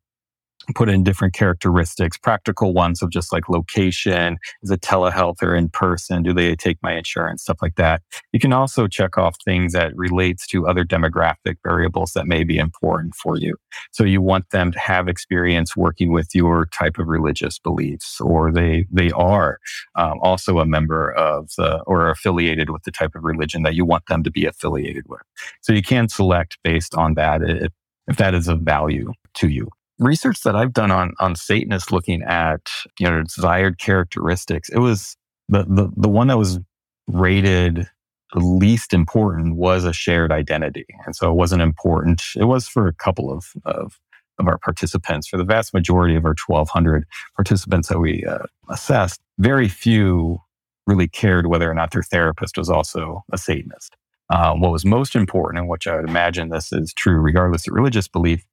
put 0.75 0.89
in 0.89 1.03
different 1.03 1.33
characteristics, 1.33 2.17
practical 2.17 2.73
ones 2.73 3.01
of 3.01 3.09
just 3.09 3.31
like 3.31 3.49
location, 3.49 4.37
is 4.61 4.71
it 4.71 4.81
telehealth 4.81 5.41
or 5.41 5.55
in 5.55 5.69
person? 5.69 6.23
Do 6.23 6.33
they 6.33 6.55
take 6.55 6.77
my 6.81 6.93
insurance? 6.95 7.43
Stuff 7.43 7.57
like 7.61 7.75
that. 7.75 8.01
You 8.33 8.39
can 8.39 8.53
also 8.53 8.87
check 8.87 9.17
off 9.17 9.35
things 9.43 9.73
that 9.73 9.95
relates 9.95 10.45
to 10.47 10.67
other 10.67 10.83
demographic 10.83 11.55
variables 11.63 12.11
that 12.13 12.27
may 12.27 12.43
be 12.43 12.57
important 12.57 13.15
for 13.15 13.37
you. 13.37 13.55
So 13.91 14.03
you 14.03 14.21
want 14.21 14.49
them 14.49 14.71
to 14.71 14.79
have 14.79 15.07
experience 15.07 15.75
working 15.75 16.11
with 16.11 16.29
your 16.33 16.65
type 16.67 16.97
of 16.97 17.07
religious 17.07 17.59
beliefs, 17.59 18.19
or 18.19 18.51
they 18.51 18.85
they 18.91 19.11
are 19.11 19.59
um, 19.95 20.19
also 20.21 20.59
a 20.59 20.65
member 20.65 21.11
of 21.13 21.49
the, 21.57 21.81
or 21.87 22.09
affiliated 22.09 22.69
with 22.69 22.83
the 22.83 22.91
type 22.91 23.15
of 23.15 23.23
religion 23.23 23.63
that 23.63 23.75
you 23.75 23.85
want 23.85 24.05
them 24.07 24.23
to 24.23 24.31
be 24.31 24.45
affiliated 24.45 25.03
with. 25.07 25.21
So 25.61 25.73
you 25.73 25.81
can 25.81 26.09
select 26.09 26.57
based 26.63 26.95
on 26.95 27.13
that 27.15 27.41
if, 27.41 27.71
if 28.07 28.17
that 28.17 28.33
is 28.33 28.47
of 28.47 28.61
value 28.61 29.13
to 29.35 29.49
you 29.49 29.69
research 29.99 30.41
that 30.41 30.55
I've 30.55 30.73
done 30.73 30.91
on 30.91 31.13
on 31.19 31.35
Satanists 31.35 31.91
looking 31.91 32.21
at 32.23 32.69
you 32.99 33.09
know 33.09 33.23
desired 33.23 33.79
characteristics, 33.79 34.69
it 34.69 34.79
was 34.79 35.15
the 35.49 35.63
the 35.63 35.89
the 35.95 36.09
one 36.09 36.27
that 36.27 36.37
was 36.37 36.59
rated 37.07 37.87
the 38.33 38.39
least 38.39 38.93
important 38.93 39.55
was 39.55 39.85
a 39.85 39.93
shared 39.93 40.31
identity, 40.31 40.85
and 41.05 41.15
so 41.15 41.29
it 41.31 41.35
wasn't 41.35 41.61
important. 41.61 42.21
It 42.35 42.45
was 42.45 42.67
for 42.67 42.87
a 42.87 42.93
couple 42.93 43.31
of 43.31 43.45
of 43.65 43.99
of 44.39 44.47
our 44.47 44.57
participants. 44.57 45.27
For 45.27 45.37
the 45.37 45.43
vast 45.43 45.73
majority 45.73 46.15
of 46.15 46.25
our 46.25 46.35
1,200 46.45 47.05
participants 47.35 47.87
that 47.87 47.99
we 47.99 48.23
uh, 48.23 48.43
assessed, 48.69 49.19
very 49.39 49.67
few 49.67 50.39
really 50.85 51.07
cared 51.07 51.47
whether 51.47 51.69
or 51.69 51.73
not 51.73 51.91
their 51.91 52.03
therapist 52.03 52.57
was 52.57 52.69
also 52.69 53.23
a 53.31 53.37
Satanist. 53.37 53.95
Um, 54.29 54.59
what 54.61 54.71
was 54.71 54.85
most 54.85 55.15
important, 55.15 55.59
and 55.59 55.69
which 55.69 55.87
I 55.87 55.95
would 55.95 56.09
imagine 56.09 56.49
this 56.49 56.71
is 56.71 56.93
true 56.93 57.19
regardless 57.19 57.67
of 57.67 57.73
religious 57.73 58.07
belief, 58.07 58.45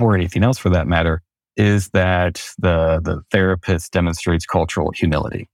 or 0.00 0.14
anything 0.14 0.44
else 0.44 0.58
for 0.58 0.70
that 0.70 0.86
matter, 0.86 1.22
is 1.56 1.90
that 1.90 2.42
the, 2.58 3.00
the 3.02 3.22
therapist 3.30 3.92
demonstrates 3.92 4.46
cultural 4.46 4.90
humility, 4.92 5.48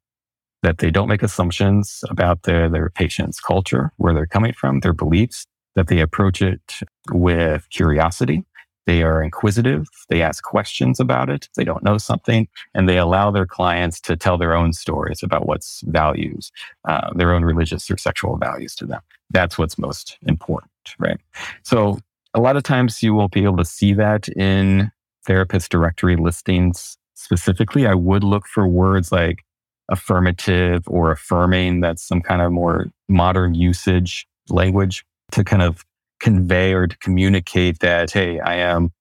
that 0.62 0.78
they 0.78 0.90
don't 0.90 1.08
make 1.08 1.22
assumptions 1.22 2.04
about 2.08 2.44
their, 2.44 2.68
their 2.68 2.90
patient's 2.90 3.40
culture, 3.40 3.92
where 3.96 4.14
they're 4.14 4.26
coming 4.26 4.52
from, 4.52 4.80
their 4.80 4.92
beliefs, 4.92 5.44
that 5.74 5.88
they 5.88 6.00
approach 6.00 6.42
it 6.42 6.80
with 7.12 7.68
curiosity. 7.70 8.44
They 8.86 9.02
are 9.02 9.22
inquisitive. 9.22 9.86
They 10.08 10.22
ask 10.22 10.42
questions 10.42 10.98
about 10.98 11.28
it. 11.28 11.50
They 11.56 11.64
don't 11.64 11.84
know 11.84 11.98
something 11.98 12.48
and 12.74 12.88
they 12.88 12.96
allow 12.96 13.30
their 13.30 13.44
clients 13.44 14.00
to 14.00 14.16
tell 14.16 14.38
their 14.38 14.54
own 14.54 14.72
stories 14.72 15.22
about 15.22 15.46
what's 15.46 15.82
values, 15.86 16.50
uh, 16.88 17.12
their 17.14 17.34
own 17.34 17.44
religious 17.44 17.90
or 17.90 17.98
sexual 17.98 18.38
values 18.38 18.74
to 18.76 18.86
them. 18.86 19.02
That's 19.30 19.58
what's 19.58 19.76
most 19.76 20.16
important, 20.22 20.72
right? 20.98 21.20
So 21.64 21.98
a 22.38 22.40
lot 22.40 22.56
of 22.56 22.62
times 22.62 23.02
you 23.02 23.14
won't 23.14 23.32
be 23.32 23.42
able 23.42 23.56
to 23.56 23.64
see 23.64 23.92
that 23.94 24.28
in 24.28 24.92
therapist 25.26 25.72
directory 25.72 26.14
listings 26.14 26.96
specifically. 27.14 27.84
I 27.84 27.94
would 27.94 28.22
look 28.22 28.46
for 28.46 28.68
words 28.68 29.10
like 29.10 29.42
affirmative 29.88 30.84
or 30.86 31.10
affirming. 31.10 31.80
That's 31.80 32.06
some 32.06 32.20
kind 32.20 32.40
of 32.40 32.52
more 32.52 32.86
modern 33.08 33.54
usage 33.54 34.24
language 34.50 35.04
to 35.32 35.42
kind 35.42 35.62
of 35.62 35.84
convey 36.20 36.74
or 36.74 36.86
to 36.86 36.96
communicate 36.98 37.80
that, 37.80 38.12
hey, 38.12 38.38
I 38.38 38.54
am 38.54 38.92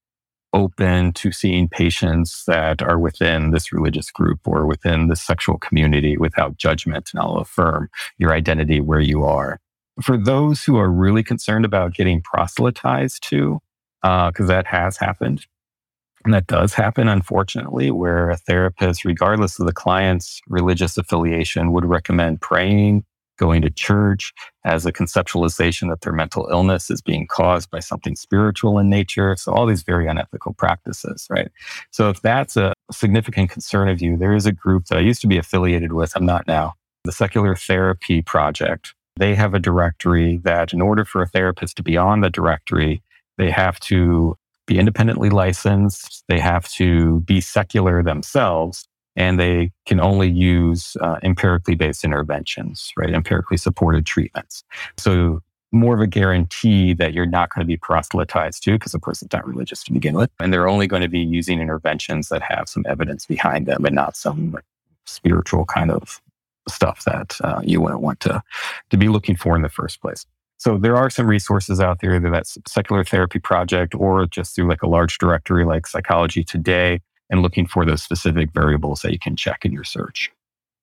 open 0.53 1.13
to 1.13 1.31
seeing 1.31 1.69
patients 1.69 2.43
that 2.47 2.81
are 2.81 2.97
within 2.97 3.51
this 3.51 3.71
religious 3.71 4.09
group 4.09 4.39
or 4.45 4.65
within 4.65 5.09
this 5.09 5.21
sexual 5.21 5.59
community 5.59 6.17
without 6.17 6.57
judgment, 6.57 7.11
and 7.13 7.21
I'll 7.21 7.37
affirm 7.37 7.89
your 8.17 8.33
identity 8.33 8.79
where 8.79 8.99
you 8.99 9.23
are. 9.23 9.59
For 10.01 10.17
those 10.17 10.63
who 10.63 10.77
are 10.77 10.89
really 10.89 11.23
concerned 11.23 11.65
about 11.65 11.93
getting 11.93 12.21
proselytized 12.21 13.23
to, 13.29 13.59
because 14.01 14.33
uh, 14.41 14.45
that 14.45 14.67
has 14.67 14.97
happened, 14.97 15.45
and 16.23 16.33
that 16.33 16.47
does 16.47 16.73
happen, 16.73 17.07
unfortunately, 17.07 17.89
where 17.89 18.29
a 18.29 18.37
therapist, 18.37 19.05
regardless 19.05 19.59
of 19.59 19.65
the 19.65 19.73
client's 19.73 20.41
religious 20.47 20.97
affiliation, 20.97 21.71
would 21.71 21.85
recommend 21.85 22.41
praying 22.41 23.05
going 23.37 23.61
to 23.61 23.69
church 23.69 24.33
as 24.65 24.85
a 24.85 24.91
conceptualization 24.91 25.89
that 25.89 26.01
their 26.01 26.11
mental 26.11 26.47
illness 26.51 26.89
is 26.89 27.01
being 27.01 27.27
caused 27.27 27.69
by 27.69 27.79
something 27.79 28.15
spiritual 28.15 28.79
in 28.79 28.89
nature. 28.89 29.35
So 29.37 29.53
all 29.53 29.65
these 29.65 29.83
very 29.83 30.07
unethical 30.07 30.53
practices, 30.53 31.27
right? 31.29 31.49
So 31.91 32.09
if 32.09 32.21
that's 32.21 32.57
a 32.57 32.73
significant 32.91 33.49
concern 33.49 33.87
of 33.87 34.01
you, 34.01 34.17
there 34.17 34.33
is 34.33 34.45
a 34.45 34.51
group 34.51 34.87
that 34.87 34.97
I 34.97 35.01
used 35.01 35.21
to 35.21 35.27
be 35.27 35.37
affiliated 35.37 35.93
with. 35.93 36.13
I'm 36.15 36.25
not 36.25 36.47
now. 36.47 36.73
The 37.05 37.11
Secular 37.11 37.55
Therapy 37.55 38.21
Project. 38.21 38.93
They 39.17 39.35
have 39.35 39.53
a 39.53 39.59
directory 39.59 40.37
that 40.43 40.73
in 40.73 40.81
order 40.81 41.05
for 41.05 41.21
a 41.21 41.27
therapist 41.27 41.77
to 41.77 41.83
be 41.83 41.97
on 41.97 42.21
the 42.21 42.29
directory, 42.29 43.01
they 43.37 43.51
have 43.51 43.79
to 43.81 44.37
be 44.65 44.77
independently 44.79 45.29
licensed. 45.29 46.23
They 46.27 46.39
have 46.39 46.67
to 46.73 47.21
be 47.21 47.41
secular 47.41 48.03
themselves 48.03 48.87
and 49.15 49.39
they 49.39 49.71
can 49.85 49.99
only 49.99 50.29
use 50.29 50.95
uh, 51.01 51.17
empirically 51.23 51.75
based 51.75 52.03
interventions, 52.03 52.93
right? 52.95 53.13
Empirically 53.13 53.57
supported 53.57 54.05
treatments. 54.05 54.63
So 54.97 55.41
more 55.71 55.95
of 55.95 56.01
a 56.01 56.07
guarantee 56.07 56.93
that 56.93 57.13
you're 57.13 57.25
not 57.25 57.53
going 57.53 57.65
to 57.65 57.67
be 57.67 57.77
proselytized 57.77 58.63
to 58.63 58.73
because 58.73 58.91
the 58.91 58.99
person's 58.99 59.33
not 59.33 59.45
religious 59.45 59.83
to 59.83 59.91
begin 59.91 60.15
with. 60.15 60.29
And 60.39 60.53
they're 60.53 60.69
only 60.69 60.87
going 60.87 61.01
to 61.01 61.09
be 61.09 61.19
using 61.19 61.59
interventions 61.59 62.29
that 62.29 62.41
have 62.43 62.69
some 62.69 62.85
evidence 62.87 63.25
behind 63.25 63.65
them 63.65 63.83
and 63.83 63.95
not 63.95 64.15
some 64.15 64.57
spiritual 65.05 65.65
kind 65.65 65.91
of 65.91 66.21
stuff 66.69 67.03
that 67.05 67.37
uh, 67.43 67.61
you 67.63 67.81
wouldn't 67.81 68.01
want 68.01 68.19
to, 68.21 68.41
to 68.89 68.97
be 68.97 69.07
looking 69.07 69.35
for 69.35 69.55
in 69.55 69.61
the 69.61 69.69
first 69.69 70.01
place. 70.01 70.25
So 70.57 70.77
there 70.77 70.97
are 70.97 71.09
some 71.09 71.27
resources 71.27 71.79
out 71.79 71.99
there, 72.01 72.15
either 72.15 72.31
that 72.31 72.47
secular 72.67 73.03
therapy 73.03 73.39
project 73.39 73.93
or 73.93 74.25
just 74.25 74.55
through 74.55 74.67
like 74.67 74.81
a 74.81 74.87
large 74.87 75.17
directory 75.19 75.65
like 75.65 75.85
Psychology 75.85 76.43
Today 76.43 76.99
and 77.29 77.41
looking 77.41 77.67
for 77.67 77.85
those 77.85 78.01
specific 78.01 78.51
variables 78.53 79.01
that 79.01 79.11
you 79.11 79.19
can 79.19 79.35
check 79.35 79.65
in 79.65 79.71
your 79.71 79.83
search. 79.83 80.31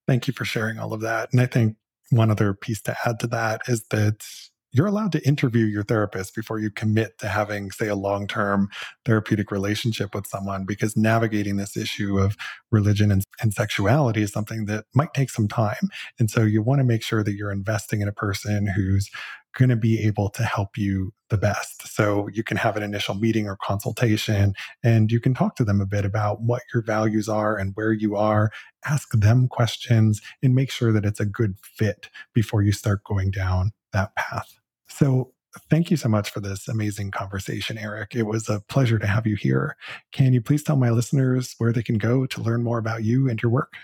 Thank 0.07 0.29
you 0.29 0.35
for 0.35 0.44
sharing 0.44 0.79
all 0.79 0.92
of 0.92 1.01
that. 1.01 1.33
And 1.33 1.40
I 1.40 1.47
think 1.47 1.77
one 2.11 2.31
other 2.31 2.55
piece 2.55 2.83
to 2.83 2.97
add 3.05 3.18
to 3.20 3.27
that 3.29 3.62
is 3.66 3.85
that 3.90 4.25
you're 4.74 4.88
allowed 4.88 5.12
to 5.12 5.26
interview 5.26 5.64
your 5.64 5.84
therapist 5.84 6.34
before 6.34 6.58
you 6.58 6.70
commit 6.70 7.16
to 7.18 7.28
having, 7.28 7.70
say, 7.70 7.87
a 7.87 7.94
long 7.94 8.26
term 8.26 8.68
therapeutic 9.04 9.50
relationship 9.50 10.14
with 10.14 10.26
someone, 10.26 10.64
because 10.66 10.96
navigating 10.96 11.56
this 11.56 11.76
issue 11.76 12.18
of 12.18 12.37
religion 12.70 13.10
and, 13.10 13.22
and, 13.40 13.54
sexuality 13.54 14.20
is 14.20 14.32
something 14.32 14.64
that 14.64 14.84
might 14.94 15.14
take 15.14 15.30
some 15.30 15.46
time. 15.46 15.88
And 16.18 16.28
so 16.28 16.42
you 16.42 16.60
want 16.60 16.80
to 16.80 16.84
make 16.84 17.04
sure 17.04 17.22
that 17.22 17.34
you're 17.34 17.52
investing 17.52 18.00
in 18.00 18.08
a 18.08 18.12
person 18.12 18.66
who's 18.66 19.08
going 19.56 19.68
to 19.68 19.76
be 19.76 20.04
able 20.04 20.28
to 20.30 20.42
help 20.42 20.76
you 20.76 21.12
the 21.30 21.38
best. 21.38 21.87
So 21.87 22.28
you 22.32 22.42
can 22.42 22.56
have 22.56 22.76
an 22.76 22.82
initial 22.82 23.14
meeting 23.14 23.46
or 23.46 23.56
consultation 23.56 24.54
and 24.82 25.12
you 25.12 25.20
can 25.20 25.34
talk 25.34 25.54
to 25.56 25.64
them 25.64 25.80
a 25.80 25.87
bit 25.87 26.04
about 26.04 26.42
what 26.42 26.62
your 26.72 26.82
values 26.82 27.28
are 27.28 27.56
and 27.56 27.72
where 27.76 27.92
you 27.92 28.16
are. 28.16 28.50
Ask 28.84 29.12
them 29.12 29.46
questions 29.46 30.20
and 30.42 30.54
make 30.54 30.72
sure 30.72 30.92
that 30.92 31.04
it's 31.04 31.20
a 31.20 31.26
good 31.26 31.54
fit 31.62 32.10
before 32.34 32.62
you 32.62 32.72
start 32.72 33.04
going 33.04 33.30
down 33.30 33.70
that 33.92 34.16
path. 34.16 34.58
So 34.88 35.33
thank 35.70 35.90
you 35.90 35.97
so 35.97 36.09
much 36.09 36.31
for 36.31 36.40
this 36.40 36.68
amazing 36.68 37.11
conversation, 37.11 37.79
Eric. 37.79 38.14
It 38.14 38.25
was 38.25 38.49
a 38.49 38.61
pleasure 38.68 38.99
to 38.99 39.07
have 39.07 39.27
you 39.27 39.37
here. 39.37 39.77
Can 40.12 40.33
you 40.33 40.40
please 40.40 40.62
tell 40.62 40.77
my 40.77 40.90
listeners 40.90 41.55
where 41.59 41.73
they 41.73 41.83
can 41.83 41.99
go 41.99 42.27
to 42.27 42.42
learn 42.42 42.62
more 42.62 42.79
about 42.79 43.05
you 43.05 43.29
and 43.29 43.40
your 43.42 43.51
work? 43.51 43.75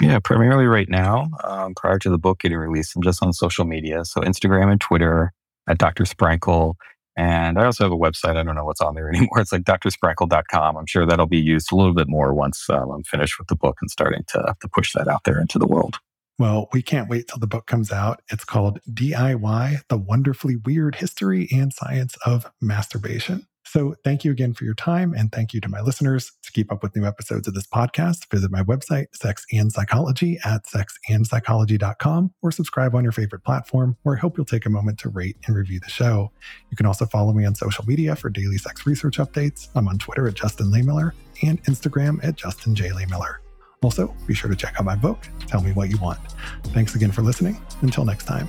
Yeah, 0.00 0.18
primarily 0.18 0.66
right 0.66 0.88
now, 0.88 1.30
um, 1.42 1.74
prior 1.74 1.98
to 2.00 2.10
the 2.10 2.18
book 2.18 2.40
getting 2.40 2.58
released, 2.58 2.94
I'm 2.94 3.02
just 3.02 3.22
on 3.22 3.32
social 3.32 3.64
media. 3.64 4.04
So 4.04 4.20
Instagram 4.20 4.70
and 4.70 4.80
Twitter 4.80 5.32
at 5.68 5.78
Dr. 5.78 6.04
Sprankle. 6.04 6.74
And 7.16 7.58
I 7.58 7.64
also 7.64 7.84
have 7.84 7.92
a 7.92 7.96
website. 7.96 8.36
I 8.36 8.42
don't 8.42 8.54
know 8.54 8.64
what's 8.64 8.82
on 8.82 8.94
there 8.94 9.08
anymore. 9.14 9.40
It's 9.40 9.52
like 9.52 9.62
drsprankle.com. 9.62 10.76
I'm 10.76 10.86
sure 10.86 11.06
that'll 11.06 11.26
be 11.26 11.40
used 11.40 11.72
a 11.72 11.76
little 11.76 11.94
bit 11.94 12.08
more 12.08 12.34
once 12.34 12.68
um, 12.68 12.90
I'm 12.90 13.04
finished 13.04 13.38
with 13.38 13.48
the 13.48 13.56
book 13.56 13.78
and 13.80 13.90
starting 13.90 14.22
to, 14.28 14.54
to 14.60 14.68
push 14.68 14.92
that 14.92 15.08
out 15.08 15.24
there 15.24 15.40
into 15.40 15.58
the 15.58 15.66
world. 15.66 15.98
Well, 16.38 16.68
we 16.72 16.82
can't 16.82 17.08
wait 17.08 17.28
till 17.28 17.38
the 17.38 17.46
book 17.46 17.66
comes 17.66 17.90
out. 17.90 18.20
It's 18.30 18.44
called 18.44 18.80
DIY 18.90 19.88
The 19.88 19.96
Wonderfully 19.96 20.56
Weird 20.56 20.96
History 20.96 21.48
and 21.50 21.72
Science 21.72 22.16
of 22.26 22.50
Masturbation. 22.60 23.46
So 23.66 23.94
thank 24.04 24.24
you 24.24 24.30
again 24.30 24.54
for 24.54 24.64
your 24.64 24.74
time. 24.74 25.12
And 25.12 25.32
thank 25.32 25.52
you 25.52 25.60
to 25.60 25.68
my 25.68 25.80
listeners. 25.80 26.30
To 26.44 26.52
keep 26.52 26.70
up 26.70 26.82
with 26.82 26.94
new 26.94 27.04
episodes 27.04 27.48
of 27.48 27.54
this 27.54 27.66
podcast, 27.66 28.30
visit 28.30 28.50
my 28.50 28.62
website, 28.62 29.06
Sex 29.12 29.44
and 29.52 29.72
Psychology 29.72 30.38
at 30.44 30.64
sexandpsychology.com 30.66 32.32
or 32.42 32.52
subscribe 32.52 32.94
on 32.94 33.02
your 33.02 33.12
favorite 33.12 33.42
platform 33.42 33.96
where 34.02 34.16
I 34.16 34.20
hope 34.20 34.36
you'll 34.36 34.46
take 34.46 34.66
a 34.66 34.70
moment 34.70 34.98
to 35.00 35.08
rate 35.08 35.36
and 35.46 35.56
review 35.56 35.80
the 35.80 35.90
show. 35.90 36.30
You 36.70 36.76
can 36.76 36.86
also 36.86 37.06
follow 37.06 37.32
me 37.32 37.44
on 37.44 37.54
social 37.54 37.84
media 37.86 38.14
for 38.14 38.30
daily 38.30 38.58
sex 38.58 38.86
research 38.86 39.18
updates. 39.18 39.68
I'm 39.74 39.88
on 39.88 39.98
Twitter 39.98 40.28
at 40.28 40.34
Justin 40.34 40.66
Lehmiller 40.70 41.12
and 41.42 41.62
Instagram 41.64 42.22
at 42.22 42.36
Justin 42.36 42.74
J. 42.74 42.90
Lehmiller. 42.90 43.38
Also, 43.82 44.14
be 44.26 44.34
sure 44.34 44.50
to 44.50 44.56
check 44.56 44.74
out 44.78 44.84
my 44.84 44.96
book, 44.96 45.28
Tell 45.46 45.60
Me 45.60 45.72
What 45.72 45.90
You 45.90 45.98
Want. 45.98 46.18
Thanks 46.66 46.94
again 46.94 47.12
for 47.12 47.22
listening. 47.22 47.60
Until 47.82 48.04
next 48.04 48.24
time. 48.24 48.48